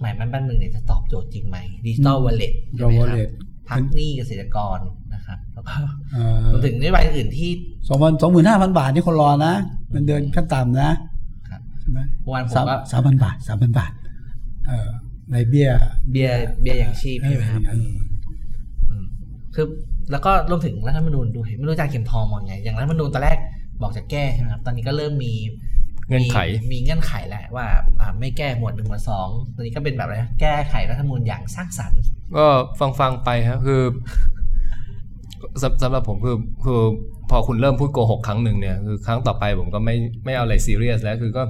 [0.00, 3.30] หมายมั่นปั้นมือเนี่ยจะตอบโจทย์จริงไหม digital wallet เอย wallet
[3.68, 4.78] พักหนี้เกษตรกร
[5.14, 5.76] นะครับแล้วก็
[6.12, 7.50] เอ่อรวมถึงนโยบายอื่นที่
[7.88, 9.54] สองพันสองหมื่นห้าพันบาทนี่คนรอนะ
[9.90, 11.03] เงินเดือนขั้นต่ำนะครับใช่ไหม
[12.24, 13.92] เมื่อวานผมสามก็สามพันบาทสามพันบาท
[14.66, 14.88] เอ่อ
[15.32, 15.70] ในเบี้ย
[16.10, 17.88] เบียร์เบียร์อย่างชีพใช่ไหมครับเออ
[18.90, 19.04] อืม
[19.54, 19.66] คือ
[20.10, 23.38] แล้วก็รวมถึงรัฐธรรมนูญด้วยไม่รู้อาจารย์เข็มทองมองไง อย่างรัฐธรรมนูญตอนแรก
[23.82, 25.32] บอกจะแก้ใช่ไหมครับ ตอนนี้ก็เริ่มมี
[26.08, 27.66] เงื่อนไขมีมีเงื่อนไขแล้วว่า
[28.00, 32.00] อ่าไม่แก้หมวดหนึ่งหมวดสองตอนนี้ก็เป็นแบบอะไรนะแก้ไขรัฐธรรมนูญอย่างสร้างสรรค์
[32.36, 32.46] ก็
[32.80, 33.82] ฟังฟังๆไปครับคือ
[35.62, 36.80] สำสำหรับผมคือคือ
[37.30, 39.94] พอคุณเริ่มพูดโกหกครั้งหนึ่งเนี่ยคือครั้งต่อไปผมก็ไม่
[40.24, 41.42] ไม่เอาอะไรซีเรียสแล้วคือก็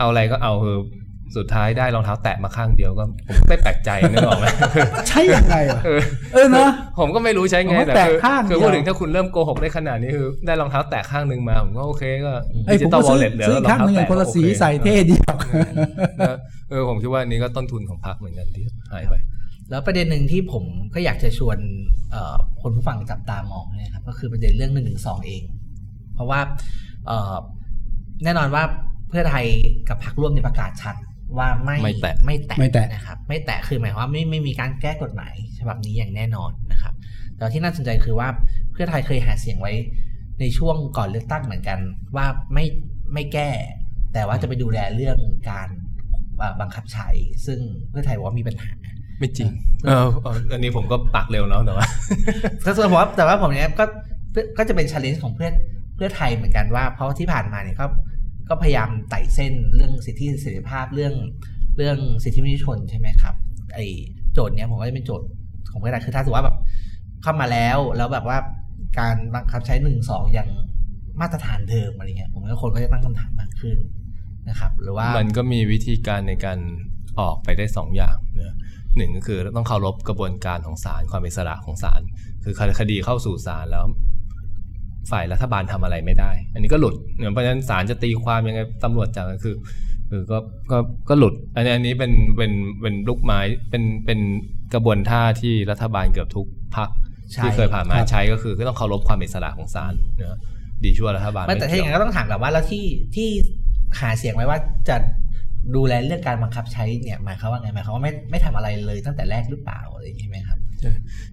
[0.00, 0.76] เอาอะไรก็เอาคือ
[1.36, 4.46] สุดท้ายได้รองเท้าแตะมาข้างเดียวก็ผมก็ไม่แปลกใจนึกออกไหม
[5.08, 6.00] ใช่ยังไงวะเออ
[6.34, 12.32] เออเนาะผมก็ไม่รู้ใช้ไงผมว่าแต่แตะคือข้างคือเดียวพูดถึงถ้าคุณเริ่มโกหกได้ขนาดนี้คือได้รองเท้าแตะข้างหนึ่งมาผมก็โอเคก็
[12.66, 15.38] ไอ้ยดิผจิมตอลก็วอลซื้อเล็ตเหลือซื้อรองข้างหเท้านึ่งแตะคนละสีโอเคใส่เท่ดีครับ
[16.20, 16.36] นะ
[16.70, 19.14] เออผมคิดว่านี่ก็ต้นทุนของพรรคเหมือนกันที่หายไป
[19.70, 21.58] แล้วประเด็นหนึ่งที่ผมก็อยากจะชวน
[22.10, 25.42] เอ่อคนผู้ฟังจับตามองนะครับก็คือประเด็นเรื่องหนึ่งหนึ่งสองเอง
[26.14, 26.40] เพราะว่า
[27.06, 27.34] เอ่อ
[28.24, 28.64] แน่นอนว่า
[29.10, 29.46] เพื่อไทย
[29.88, 30.96] กับพรรคร่วมในยประกาศชัด
[31.38, 36.94] ว่าไม่ไม่แตะไม่แตะไม่แตะนะครับ ไม่แตะคือหมายความว่าไม่ไม่มีการแก้กฎหมายฉบับนี้อย่างแน่นอนนะครับ
[37.36, 38.28] แต่ที่น่าสนใจคือว่า
[38.72, 39.72] เพื่อไทยเคยหาเสียงไว้
[40.40, 41.78] ในช่วงก่อนเลือกตั้งเหมือนกัน
[42.16, 42.64] ว่าไม่
[43.14, 43.50] ไม่แก้
[44.14, 45.18] แต่ว่าจะไปดูแลเรื่อง
[45.50, 45.68] การ
[46.38, 47.08] เอ่อบังคับใช้
[47.46, 47.58] ซึ่ง
[47.90, 48.70] เพื่อไทยบอกว่ามีปัญหา
[49.18, 49.50] ไม่จริง
[49.86, 51.86] เออเอออันนี้ผมก็ปากเร็วเนาะแต่ว่า
[52.64, 53.84] ก็ส่วนผมว่าแต่ว่าผมเนี้ยก็
[54.58, 55.50] ก็จะเป็นช l เลนจ์ของเพื่อ
[55.96, 57.86] เพื่อไทยเหมือนกันว่าเพราะที่ผ่านมาเนี่ยก็
[58.50, 61.14] ก็พยายามไต่เส้นเรื่องสิทธิเสรีภาพเรื่อง
[61.76, 63.34] เรื่องสิทธิมนุษยชนใช่ไหมครับ
[63.74, 63.78] ไอ
[64.32, 65.26] โจทย์เนี้ยผมว่าจะเป็นโจทย์
[65.70, 66.56] ของเพื่อไทยคือถ้าถือว่าแบบ
[67.22, 68.38] เข้ามาแล้วแล้วแบบว่า
[68.98, 70.50] การบังคับใช้หนึ่งสองอย่าง
[71.20, 73.76] มาตรฐานเดิมอะไรเงี้ยผมว่าคนก็จะตั้งคำถามมากขึ้น
[74.48, 76.58] นะครับ หรือว่ามันก็มีวิธีการในการ
[77.20, 78.56] ออกไปได้สองอย่างนะ
[78.96, 82.00] หนึ่งก็คือต้องเคารพกระบวนการของศาลความอิสระของศาล
[82.44, 83.84] คือคดีเข้าสู่ศาลแล้ว
[85.10, 89.56] ฝ่ายรัฐบาลทำอะไรไม่ได้ อันนี้ก็หลุดเนี่ยเพราะฉะนั้นศาลจะตีความยังไงตำรวจจับก็คือ
[90.10, 90.38] คือก็
[90.70, 90.78] ก็
[91.08, 93.40] ก็หลุด อันนี้อันนี้เป็นเป็นเป็นลูกไม้
[93.70, 94.20] เป็นเป็น
[94.74, 96.46] กระบวนท่าที่รัฐบาลเกือบทุก
[96.76, 96.88] พัก
[97.32, 100.38] ใช่ที่เคยผ่านมาครับใช้ก็คือก็ต้องเคารพความอิสระของศาลนะ
[100.84, 102.84] ดีชั่วรัฐบาลไม่แต่ถ้าอย่างเกี่นั้ยนก็ต้องถามกลับว่าแล้วที่
[103.14, 103.28] ที่
[104.00, 104.96] หาเสียงไว้ว่าจะ
[105.76, 110.58] ดูแลเรื่องการบังคับใช้เนี่ยหมายความว่าไงหมายความว่าไม่ไม่ทำอะไรเลยตั้งแต่แรกหรือเปล่าอะไรอย่างนี้ไหมครับ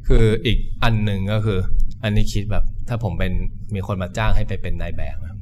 [0.07, 1.59] คืออีกอันหนึ่งก็คือ
[2.03, 3.33] อันนี้คิดแบบถ้าผมเป็น
[3.75, 5.39] มีคนมาจ้างให้ไปเป็นนายแบบนะครับ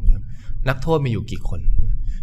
[0.69, 1.61] นักโทษมีอยู่กี่คน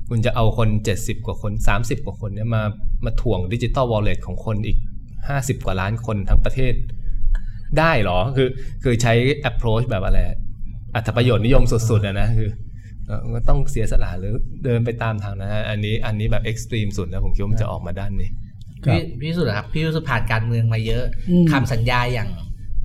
[0.08, 0.68] คุณจะเอาคน
[0.98, 2.62] 70 กว่าคน 30 กว่าคนเนี่ยมา
[3.04, 4.78] มาถ่วงดิจิตอลวอลเล็ตของคนอีก
[5.20, 6.74] 50 กว่าล้านคนทั้งประเทศ
[7.78, 8.48] ได้เหรอคือ
[8.82, 9.12] คือใช้
[9.50, 10.18] approach แบบอะไร
[10.94, 12.50] อัตประโยชน์นิยมสุดๆอะนะคือ
[13.06, 18.30] เอ่อก็ต้องเสียสละหรือเดินไปตามทางนะฮะอันนี้อันนี้แบบเอ็กซ์ตรีมสุดนะผมคิดว่ามันจะออกมาด้านนี้
[18.84, 22.28] ครับพี่พี่สุดครับพี่สุดผ่านการเมืองมาเยอะอืมคำสัญญาอย่าง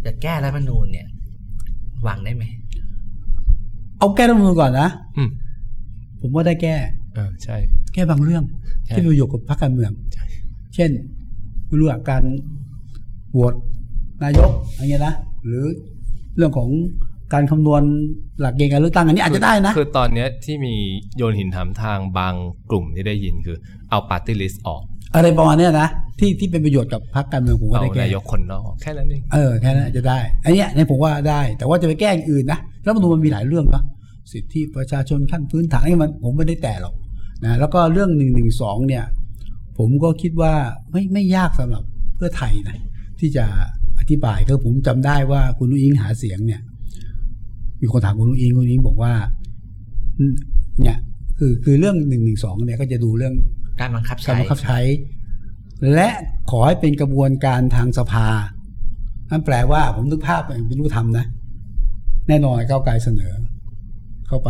[0.05, 1.07] จะแก้รัฐธรรมนูญเนี่ย
[2.03, 2.43] หวังได้ไหม
[3.99, 5.29] เอาแก้รัฐธรรมนูญก่อนนะอืม
[6.21, 6.75] ผมว่าได้แก้
[7.15, 7.57] เออใช่
[7.93, 8.43] แก้บางเรื่อง
[8.85, 10.25] ใช่ที่มีประโยชน์กับพรรคการเมืองใช่
[10.75, 10.91] เช่น
[11.67, 12.23] ไม่รู้อะการ
[13.31, 13.53] โหวต
[14.23, 15.63] นายกอะไรเงี้ยนะหรือ
[16.37, 16.69] เรื่องของ
[17.33, 17.83] การคำนวณ
[18.39, 20.75] หลักเกณฑ์การเลือกตั้งอันนี้อาจจะได้นะ คือตอนเนี้ยที่มี
[21.17, 22.33] โยนหินถามทางบาง
[22.69, 23.57] กลุ่มที่ได้ยินคือ
[23.89, 24.83] เอา party list ออก
[25.15, 25.89] อะไรประมาณเนี้ยนะ
[26.19, 33.83] ที่ที่เป็นประโยชน์กับพรรคการเมืองผมว่าเอาได้แก้นายกคนนอกแค่นั้นเองเออแค่นั้นจะได้อันเนี้ยในผมว่าได้ แต่ว่าจะไปแก้อย่างอื่นนะแล้วมันมันมีหลายเรื่องนะ
[34.33, 36.95] สิทธิประชาชนขั้นพื้นฐานนี่มันผมไม่ได้แตะหรอก
[37.45, 39.03] นะแล้วก็เรื่องหนึ่งหนึ่งสองเนี่ย
[39.77, 40.53] ผมก็คิดว่า
[40.91, 41.83] ไม่ไม่ยากสำหรับ
[42.15, 42.77] เพื่อไทยนะ
[43.19, 43.45] ที่จะ
[43.99, 46.61] อธิบายก็ผมจำได้ว่าคุณนุ้งอิงหาเสียงเนี่ย
[47.81, 49.13] มีคนถามคุณนุ้งอิงคุณนุ้งอิงบอกว่า
[50.81, 50.97] เนี่ย
[51.39, 53.33] คือคือเรื่องหนึ่งหนึ่งสองเนี่ยก็จะดูเรื่อง
[53.79, 54.79] การบังคับการใช้บังคับใช้
[55.93, 56.09] และ
[56.51, 58.27] ขอให้เป็นกระบวนการทางสภา
[59.31, 61.25] นั่นแปลว่าผมนึกภาพเป็นรูปธรรมนะ
[62.27, 63.33] แน่นอนก้าวไกลเสนอ
[64.27, 64.49] เข้าไป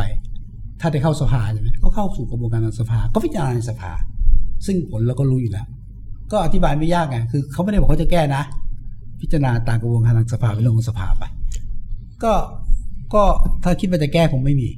[0.81, 3.91] ถ้าได้เข้าสภาใช่ไหมก็เข้าสู่กระบวนการทางสภา ก็พิจารณาในสภา
[4.65, 5.65] ซึ่งผลเราก็รู้อยู่แล้ว
[6.31, 8.43] ก็อธิบายไม่ยากไงคือเขาไม่ได้บอกเขาจะแก้นะ
[9.21, 11.23] พิจารณาตามกระบวนการทางสภาไปลงของสภาไป
[12.23, 12.33] ก็
[13.13, 13.23] ก็
[13.63, 14.69] ถ้าคิดว่าจะแก้คงไม่มี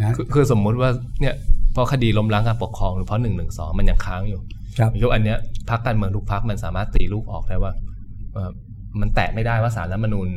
[0.00, 1.34] นะคือคือสมมุติว่าเนี่ย
[1.74, 4.40] เพราะคดีล้มล้างการปกครองหรือเพราะหนึ่งหนึ่งสองมันยังค้างอยู่
[4.78, 5.38] ครับยกอันเนี้ย
[5.70, 7.72] พักการเมืองทุกพักมันสามารถตีลูกออกได้ว่า
[8.32, 8.50] เอ่อ
[9.00, 10.28] มันแตะไม่ได้ว่าสารรัฐธรรมนูญ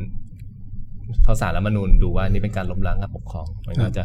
[1.22, 4.04] เพราะสารรัฐธรรมนูญดูว่านี่เป็นการล้มล้างการปกครองมันก็จะ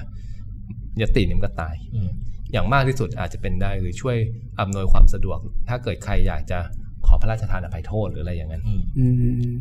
[1.01, 2.09] ยตินี่มันก็ตายอืม
[2.51, 4.17] อย่างมากที่สุดอาจจะเป็นได้หรือช่วย
[4.59, 5.37] อำนวยความสะดวก
[5.69, 6.59] ถ้าเกิดใครอยากจะ
[7.05, 9.05] ขอพระราชทานอภัยโทษหรืออะไรอย่างนั้นอืมอื
[9.51, 9.53] ม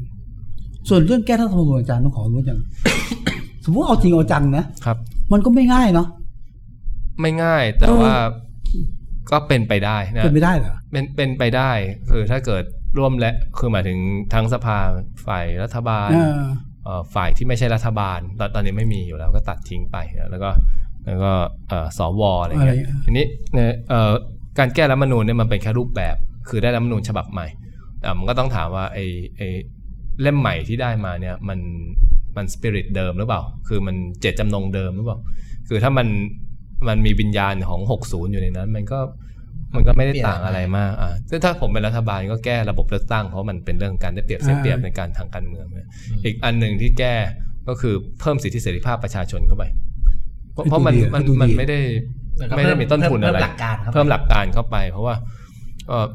[0.89, 2.59] ส่วนเรื่องแก้รัฐธรรมนูญอาจารย์ต้องขอรู้จัง
[3.65, 4.97] สมมติเอาจริงเอาจังนะครับ
[5.33, 6.09] มันก็ไม่ง่ายเนาะ
[7.23, 8.15] ไม่ง่าย แต่เออว่า
[9.31, 11.71] ก็เป็นไปได้นะเป็นไม่ได้เหรอเป็นเป็นไปได้
[12.11, 12.65] คือถ้าเกิด
[12.99, 13.99] ร่วมและคือหมายถึง
[14.35, 14.79] ทั้งสภา
[15.27, 16.41] ฝ่ายรัฐบาลเออ
[16.85, 20.51] เอ่อฝ่ายที่ไม่ใช่รัฐบาล ตอนตอนนี้ไม่มีอยู่แล้วก็ตัดทิ้งไปนะแล้วก็
[21.07, 21.33] แล้วก็
[21.69, 24.13] เอ่อสวอะไรอะไรเงี้ยทีนี้เนี่ยเอ่อ
[24.59, 26.17] การแก้รัฐธรรมนูญเนี่ยมันเป็นแค่รูปแบบ
[26.49, 27.47] คือได้รัฐธรรมนูญฉบับใหม่
[28.05, 29.05] อะมันก็ต้องถามว่าไอ้
[29.37, 29.49] ไอ้
[30.23, 31.59] เล่มใหม่ที่ได้มาเนี่ยมัน
[32.37, 35.19] มันสปิริตเดิมหรือเปล่า คือมันเจตจำนงเดิมหรือเปล่า
[35.69, 36.07] คือถ้ามัน
[36.89, 39.01] มันมีวิญญาณของ 60 อยู่ในนั้น มันก็
[39.75, 45.89] มันก็ไม่ได้ต่างอะไรมากอะซึ่งถ้าผมเป็นรัฐบาลก็แก้ระบบเลือกตั้งเพราะมันเป็นเรื่องการได้เปรียบเสียเปรียบในการทางการเมืองเนี่ย
[46.25, 47.15] อีกอันหนึ่งที่แก้
[47.69, 49.65] ก็คือเพิ่มสิทธิเสรีภาพประชาชนเข้าไป
[50.53, 51.79] เพราะเพราะมันมันมันไม่ได้
[52.39, 55.15] แล้วก็ไม่ได้มีต้นทุนเพิ่อะไรเพิ่มหลักการครับเพิ่มหลักการเข้าไป เพราะว่า
[55.89, 56.07] เอ่อ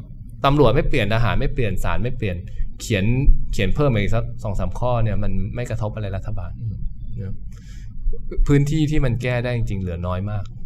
[0.44, 2.36] ตำรวจไม่เปลี่ยนทหารไม่เปลี่ยนศาลไม่เปลี่ยน
[2.80, 3.04] เขียน
[3.52, 6.50] เขียนเพิ่มอีกสักสองสามข้อเนี่ยมันไม่กระทบอะไรรัฐบาล
[7.22, 7.34] นะ
[8.46, 10.57] พื้นที่ที่มันแก้ได้จริงๆเหลือน้อยมากครับ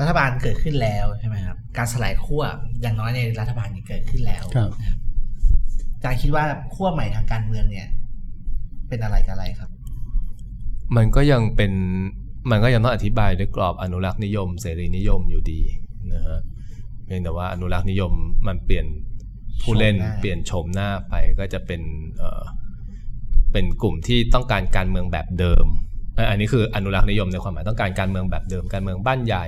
[0.00, 2.42] รัฐบาลเกิดขึ้นแล้วใช่ไหมครับ การสลายขั้ว
[2.82, 4.96] อย่างน้อยในรัฐบาลเนี่ยเกิดขึ้นแล้วครับนะ
[5.96, 6.44] อาจารย์คิดว่า
[6.74, 7.88] ขั้วใหม่ทางการเมืองเนี่ย
[8.88, 9.70] เป็นอะไรกับอะไรครับ
[10.96, 11.72] มันก็ยังเป็น
[12.50, 15.60] มันก็ยังต้องอธิบายด้วยกรอบอนุรักษ์นิยม เสรีนิยมอยู่ดี
[16.12, 16.40] นะฮะ
[17.04, 18.12] เพียงแต่ว่าอนุรักษ์นิยม
[18.46, 18.86] มันเปลี่ยน
[19.62, 21.82] ผู้เล่นโฉมหน้าเปลี่ยนโฉมหน้าไปก็จะเป็น
[22.18, 22.42] เอ่อ
[23.52, 25.64] เป็นกลุ่มที่ต้องการการเมืองแบบเดิม
[26.14, 29.46] เอ่ออันนี้คืออนุรักษ์นิยมในความหมายต้องการการเมืองแบบเดิม การเมืองบ้านใหญ่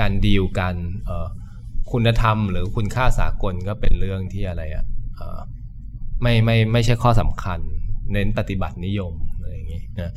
[0.00, 0.74] การดีลกัน
[1.06, 1.26] เอ่อ
[1.92, 4.84] คุณธรรม หรือคุณค่าสากลก็เป็นเรื่องที่อะไรอะ
[5.16, 5.40] เอ่อ
[6.22, 7.60] ไม่ไม่ไม่ใช่ข้อสำคัญ
[8.12, 10.10] เน้นปฏิบัตินิยมอะไรอย่างงี้นะ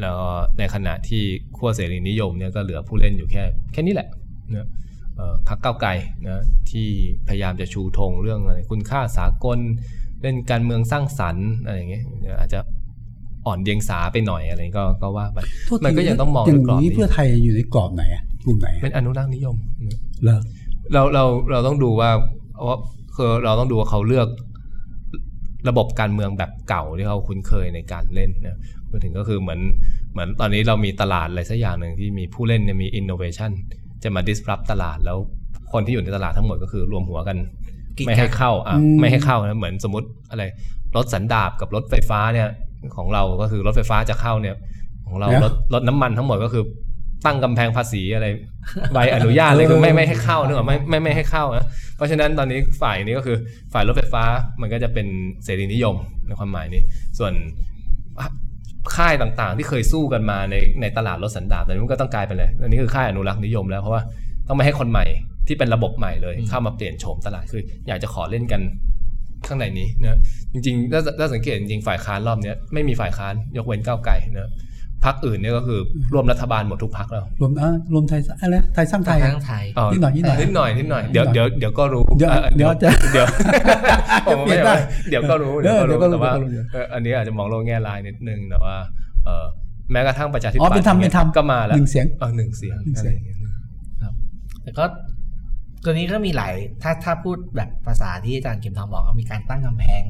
[0.00, 1.22] แล้วก็ในขณะที่
[1.56, 3.42] ขั้วเสรีนิยมเนี่ยก็เหลือผู้เล่นอยู่แค่
[3.72, 4.08] แค่นี้แหละ
[4.56, 4.66] นะ
[5.16, 5.90] เอ่อพรรคก้าวไกล
[6.28, 6.88] นะที่
[7.28, 9.58] พยายามจะชูธงเรื่องอะไรคุณค่าสากล
[10.22, 12.04] เล่นการเมืองสร้างสรรค์อะไรอย่างเงี้ย
[12.40, 12.60] อาจจะ
[13.46, 19.56] อ่อนเดียงสาไปหน่อยอะไรก็ก็ว่าไปโทษทีมันก็ยังต้องมองอย่าด้วยกรอบงนี้นี้เพื่อไทยอยู่ในกรอบไหนอะ กลุ่มไหนอะเป็นอนุรักษ์นิยม
[20.22, 20.40] เหรอ
[20.92, 22.10] เราเราเราต้องดูว่า
[22.66, 22.76] ว่า
[23.16, 24.28] คือเราต้องดูว่าเขาเลือก
[25.68, 29.60] ระบบการเมืองแบบเก่าที่เขาคุ้นเคยในการเล่นนะพูดถึงก็คือเหมือน
[30.12, 33.50] เหมือนตอนนี้เรามีตลาดอะไรสักอย่างหนึ่งที่มีผู้เล่นเนี่ยมี innovation
[34.02, 35.18] จะมา disrupt ตลาดแล้ว
[35.72, 37.36] คนที่อยู่ในตลาดทั้งหมดก็คือรวมหัวกัน
[37.96, 40.44] กิ๊กไม่ให้กักเข้าอะอืมไม่ให้เข้านะเหมือนสมมติอะไร
[40.96, 42.48] รถสันดาบกับรถไฟฟ้าเนี่ย
[42.96, 44.56] ของเราก็คือรถไฟฟ้าจะเข้าเนี่ย
[45.06, 46.64] ของเรารถรถน้ำมันทั้งหมดก็คือ
[47.26, 48.26] ตั้งกำแพงภาษีอะไร
[48.92, 51.66] ใบอนุญาตเลยคือไม่ไม่ให้เข้าเนกอะไม่ไม่ไม่ให้เข้านะ
[51.96, 53.36] เพราะฉะนั้นตอนนี้ฝ่ายนี้ก็คือ
[53.72, 54.24] ฝ่ายรถไฟฟ้า
[54.60, 55.06] มันก็จะเป็น
[55.44, 55.96] เสรีนิยม
[56.26, 56.82] ในความหมายนี้
[57.18, 57.32] ส่วน
[58.96, 64.02] ค่ายต่างๆ ที่เคยสู้กันมาในในตลาดรถสันดาปตอนนี้มันก็ต้องกลายเป็นเลยอันนี้คือค่ายอนุรักษ์นิยมแล้วเพราะว่า
[64.48, 65.04] ต้องไม่ให้คนใหม่
[65.46, 68.60] ที่เป็นระบบใหม่เลยเข้ามาเปลี่ยนโฉมตลาดคือ อยากจะขอเล่นกัน
[69.46, 70.18] ข้างในนี้นะ
[70.52, 74.50] จริงๆถ้าถ้าสังเกตจริงๆฝ่ายค้านรอบเนี้ยไม่มีฝ่ายค้านยกเว้นก้าวไกลนะ
[75.04, 75.80] พักอื่นเนี่ยก็คือ
[76.12, 83.26] ร่วมรัฐบาลหมดทุกพักแล้วรวมอ่ารวมไทยอะไรนะไทยสร้างไทยอะทั้งไทยอ๋อนิดหน่อยนิดหน่อยนิดหน่อยนิดหน่อยเดี๋ยวนิดหน่อยเดี๋ยวเดี๋ยวก็รู้เดี๋ยวอ่อเดี๋ยวจะเดี๋ยว
[84.26, 84.74] ผมเปลี่ไม่ยนได้
[85.10, 88.76] เดี๋ยวก็รู้เดี๋ยวเดี๋ยวก็รู้แต่ว่าเดี๋ยวก็รู้เอ่ออันนี้อาจจะมองโลกแง่ลายนิดนึงแต่ว่า
[89.24, 89.44] เออ
[89.92, 93.38] แม้กระทั่งประชาธิปัอ๋ตอย์เป็นธรรมเป็นธรรมก็มาแล้วหนึ่งเสียงเออหนึ่งเสียงหนึ่งอะเสีไรยงอย่างเงี้ย
[94.62, 94.84] แต่ก็
[95.84, 100.02] ตัวนี้ก็มีหลายถ้าถ้าพูดแบบภาษาที่อาจารย์เข็มทองบอกก็มีการตั้งกำแพง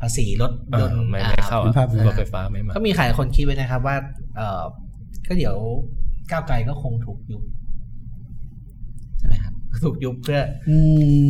[0.00, 3.96] ภาษีรถเอยนอต์ไม่อ่าไม่เข้าเป็นภาพเลยรถไฟฟ้าไม่มาก็มีหลายคนคิดไว้นะครับว่า
[4.36, 4.62] เออ
[5.28, 5.56] ก็เดี๋ยว
[6.30, 7.42] ก้าวไกลก็คงถูกยุบ
[9.18, 10.40] ใช่ไหมครับถูกยุบเพื่อ
[10.70, 10.78] อื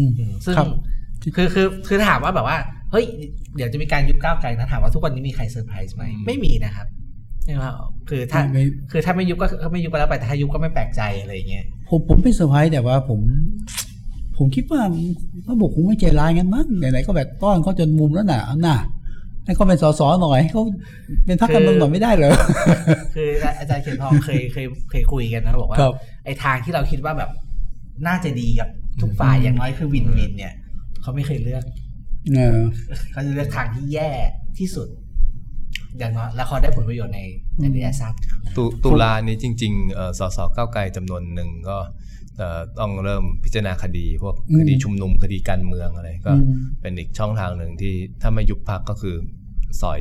[0.01, 0.67] มอืมซึ่งครับ
[1.37, 2.57] คือคือคือถามว่าแบบว่า
[2.91, 3.05] เฮ้ย
[3.57, 6.87] เดี๋ยวจะมีการยุบก้าวไกลนะถามว่าทุกวันนี้มีใครเซอร์ไพรส์ไหมอืมไม่มีนะครับ
[7.45, 7.75] ใช่ไหมครับ
[8.11, 13.21] คือถ้าไม่คือถ้าไม่ยุบก็ก็ไม่ยุบก็แล้วไปแต่ถ้ายุบก็ไม่แปลกใจอะไรอย่างเงี้ยผมผมไม่เซอร์ไพรส์แต่ว่าผม
[14.41, 14.83] ผมคิดว่า
[15.51, 18.77] ระบบคงไม่ใจร้ายกันมั้งไหนๆก็แบบต้อนเขาจนมุมแล้วน่ะเอาน่ะ
[19.45, 20.63] ให้เขาเป็นสสหน่อยให้เขา
[21.27, 22.33] เป็นพรรคการเมืองหน่อยไม่ได้เหรอ
[23.17, 23.29] คือ
[23.59, 25.93] อาจารย์เขียนทองเคยเคยเคยคุยกันนะบอกว่าครับ
[26.25, 27.31] ไอ้ทางที่เราคิดว่าแบบ
[28.07, 28.69] น่าจะดีกับ
[29.01, 30.53] ทุกฝ่ายอย่างน้อยคือวินวินเนี่ย
[31.03, 31.65] เขาไม่เคยเลือก
[32.37, 32.59] เออ
[33.13, 34.11] เขาจะเลือกทางที่แย่
[34.59, 34.89] ที่สุด
[35.99, 37.21] อย่างน้อยแล้วเขาได้ผลประโยชน์ใน
[37.61, 38.13] ในระยะสั้น
[38.57, 41.79] ตุตุลานี้จริงๆเอ่อสสก้าวไกลจำนวนหนึ่งก็
[42.39, 49.17] เอ่อต้องเริ่มพิจารณาคดีพวกอืมคดีชุมนุมคดีการเมืองอะไรก็อืมเป็นอีกช่องทางหนึ่งที่ถ้าไม่ยุบพักก็คือ
[49.83, 50.01] สอย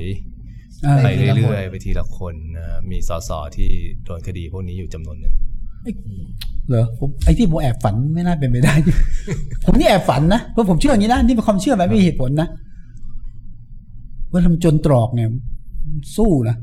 [0.86, 3.70] อ่าไปทีละคนเรื่อยๆไปทีละคนนะฮะมีสสที่
[4.04, 5.34] โดนคดีพวกนี้อยู่จำนวนหนึ่ง
[6.70, 8.74] เหรอผมไอ้ที่ผมแอบฝันไม่น่าเป็นไปได้
[9.66, 12.48] ผมนี่แอบฝันนะเพราะผมเชื่ออย่างนี้นะนี่เป็นความเชื่อแบบไม่มีเหตุผลนะ
[14.32, 15.30] ว่าทำจนตรอกเนี่ย
[16.18, 16.58] สู้นะ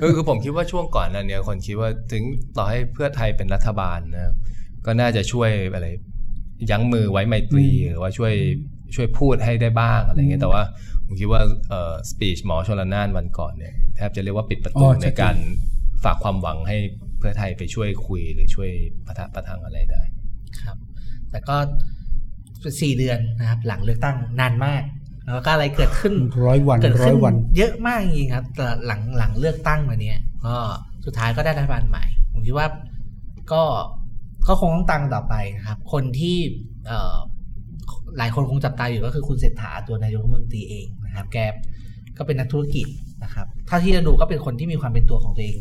[0.00, 2.22] คือคือผมคิดว่าช่วงก่อนนั้นเนี่ยคนคิดว่าถึง
[2.56, 4.34] ต่อให้เพื่อไทยเป็นรัฐบาลนะครับ
[4.86, 5.86] ก็น่าจะช่วยอะไร
[6.70, 8.34] ยั้งมือไว้ไมตรีอืมหรือว่าช่วย
[8.94, 10.62] ช่วยพูดให้ได้บ้างอะไรเงี้ยแต่ว่า
[11.06, 15.36] ผมคิดว่าเอ่อสปีชหมอชลนานวันก่อนเนี่ยแทบจะเรียกว่าปิดประตูอ๋อชัในดเจนการ
[16.04, 16.76] ฝากความหวังให้
[17.18, 18.70] เพื่อไทยไปช่วยคุยหรือช่วย
[19.06, 20.02] ประทะประทังอะไรได้
[20.62, 20.76] ครับ
[21.30, 21.56] แต่ก็
[22.80, 24.82] สี่เดือนนะครับ หลังเลือกตั้งนานมาก
[25.24, 26.14] แล้วก็อะไรเกิดขึ้น
[26.46, 30.54] ร้อยวันเกิดร้อขึ้ยนวันเยอะมากจริงๆครับแต่หลังหลังเลือกตั้งมาเนี่ยก็
[31.04, 32.66] สุดท้ายก็ได้รัฐบาลใหม่ ผมคิดว่า
[33.52, 33.62] ก็
[34.48, 36.36] ก็คงต้องตั้งต่อไปนะครับ คนที่
[36.86, 37.16] เอ่อ
[38.18, 41.38] หลายคนคงจับตาอยู่ก็คือคุณเศรษฐาตัวนายกรัฐมนตรีเองนะครับ แก
[42.18, 42.86] ก็เป็นนักธุรกิจ
[43.24, 45.58] นะครับ ถ้าที่จะดูก็เป็นคนที่มีความเป็นตัวของตัวเอง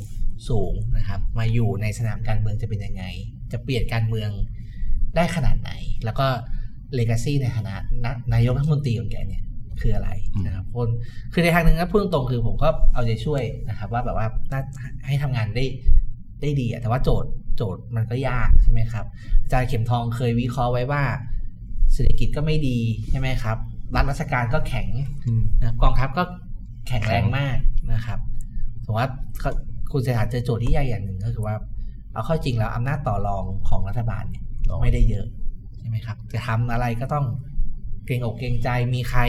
[0.49, 3.03] สูงนะครับ มาอยู่ในสนามการเมืองจะเป็นยังไง
[3.51, 4.29] จะเปลี่ยนการเมือง
[5.15, 5.71] ได้ขนาดไหน
[6.05, 6.27] แล้วก็
[6.93, 9.43] เลกาซีในฐานะนะนายกรัฐมนตรีของแกเนี่ย
[9.81, 10.09] คืออะไร
[10.45, 10.89] นะครับคน
[11.33, 14.61] คือในทางหนึ่งก็พูดตรงๆคือผมก็เอาใจช่วยนะครับ ว่าแบบว่าน่า
[15.07, 15.65] ให้ทำงานได้
[16.41, 19.05] ได้ดีอะแต่ว่าโจทย์โจทย์มันก็ยากใช่ไหมครับ
[19.43, 21.03] อาจารย์เข็มทองเคยวิเคราะห์ไว้ว่า
[21.93, 22.77] เศรษฐกิจก็ไม่ดี
[23.09, 23.57] ใช่ไหมครับ
[23.95, 24.89] รัฐราชการก็แข็ง
[25.59, 26.23] นะครับกองทัพก็
[26.87, 27.57] แข็งแรงมาก
[27.93, 28.19] นะครับ
[28.85, 29.07] ผมว่า
[29.39, 29.51] เขา
[29.91, 31.55] คุณเศรษฐาเจอโจทย์ที่ใหญ่อย่างหนึ่งก็คือว่า
[32.13, 35.27] เอาเข้าจริงแล้วอำนาจต่อรองของรัฐบาลเนี่ยน้อยไม่ได้เยอะ
[35.79, 37.25] ใช่ไหมครับ จะทำอะไรก็ต้อง
[38.05, 39.21] เกรงอกเกรงใจมีใคร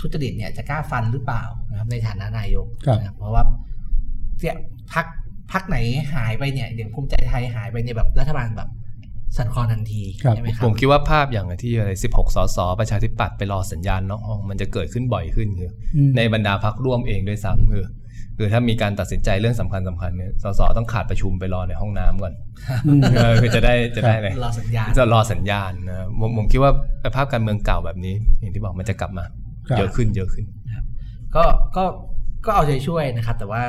[0.00, 3.42] ทุจริตเนี่ยจะกล้าฟันหรือเปล่านะครับ ในฐานะนายกครับนะครับเพราะว่า
[4.40, 4.56] เนี่ย
[4.92, 5.06] พัก
[5.52, 5.76] พักไหน
[6.14, 8.68] หายไปเนี่ยอย่างภูมิใจไทยหายไปเนี่ยแบบรัฐบาลแบบ
[9.36, 17.84] สั่นคลอนทันทีครับใช่ไหมครับผมคิดว่าภาพอย่างที่อะไร 16 สส ประชาธิปัตย์ไปรอสัญญาณนอกห้องมันจะเกิดขึ้นบ่อยขึ้นคืออืมในบรรดาพักร่วมเองด้วยซ้ำคือ
[18.42, 22.34] คือถ้ามีการตัดสินใจเรื่องสำคัญสำคัญเนี่ยสสต้องขาดประชุมไปรอในห้องน้ำก่อน
[22.86, 26.72] อืมเออคือจะได้จะได้อะไรรอสัญญาณจะรอสัญญาณนะผมผมคิดว่า
[27.16, 29.24] ภาพการเมืองเก่าแบบนี้ อย่างที่บอกมันจะกลับมา
[29.68, 30.44] ครับเยอะขึ้นเยอะขึ้น
[31.36, 31.44] ก็
[31.76, 31.84] ก็
[32.46, 33.62] ก็เอาใจช่วยนะครับ แต่ว่า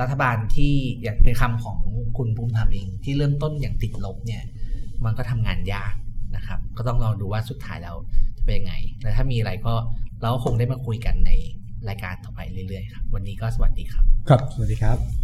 [0.00, 0.72] รัฐบาลที่
[1.02, 1.78] อย่างเป็นคำของ
[2.16, 4.42] คุณภูมิธรรมเอง ที่เริ่มต้นอย่างติดลบเนี่ย
[5.04, 5.94] มันก็ทำงานยาก
[6.36, 7.96] นะครับ ก็ต้องรอดูว่าสุดท้ายแล้ว
[8.38, 9.74] จะเป็นยังไงและถ้ามีอะไรก็
[10.22, 11.32] เราก็คงได้มาคุยกันใน
[11.88, 15.23] รายการต่อไปเรื่อยๆครับวันนี้ก็สวัสดีครับ ครับสวัสดีครับ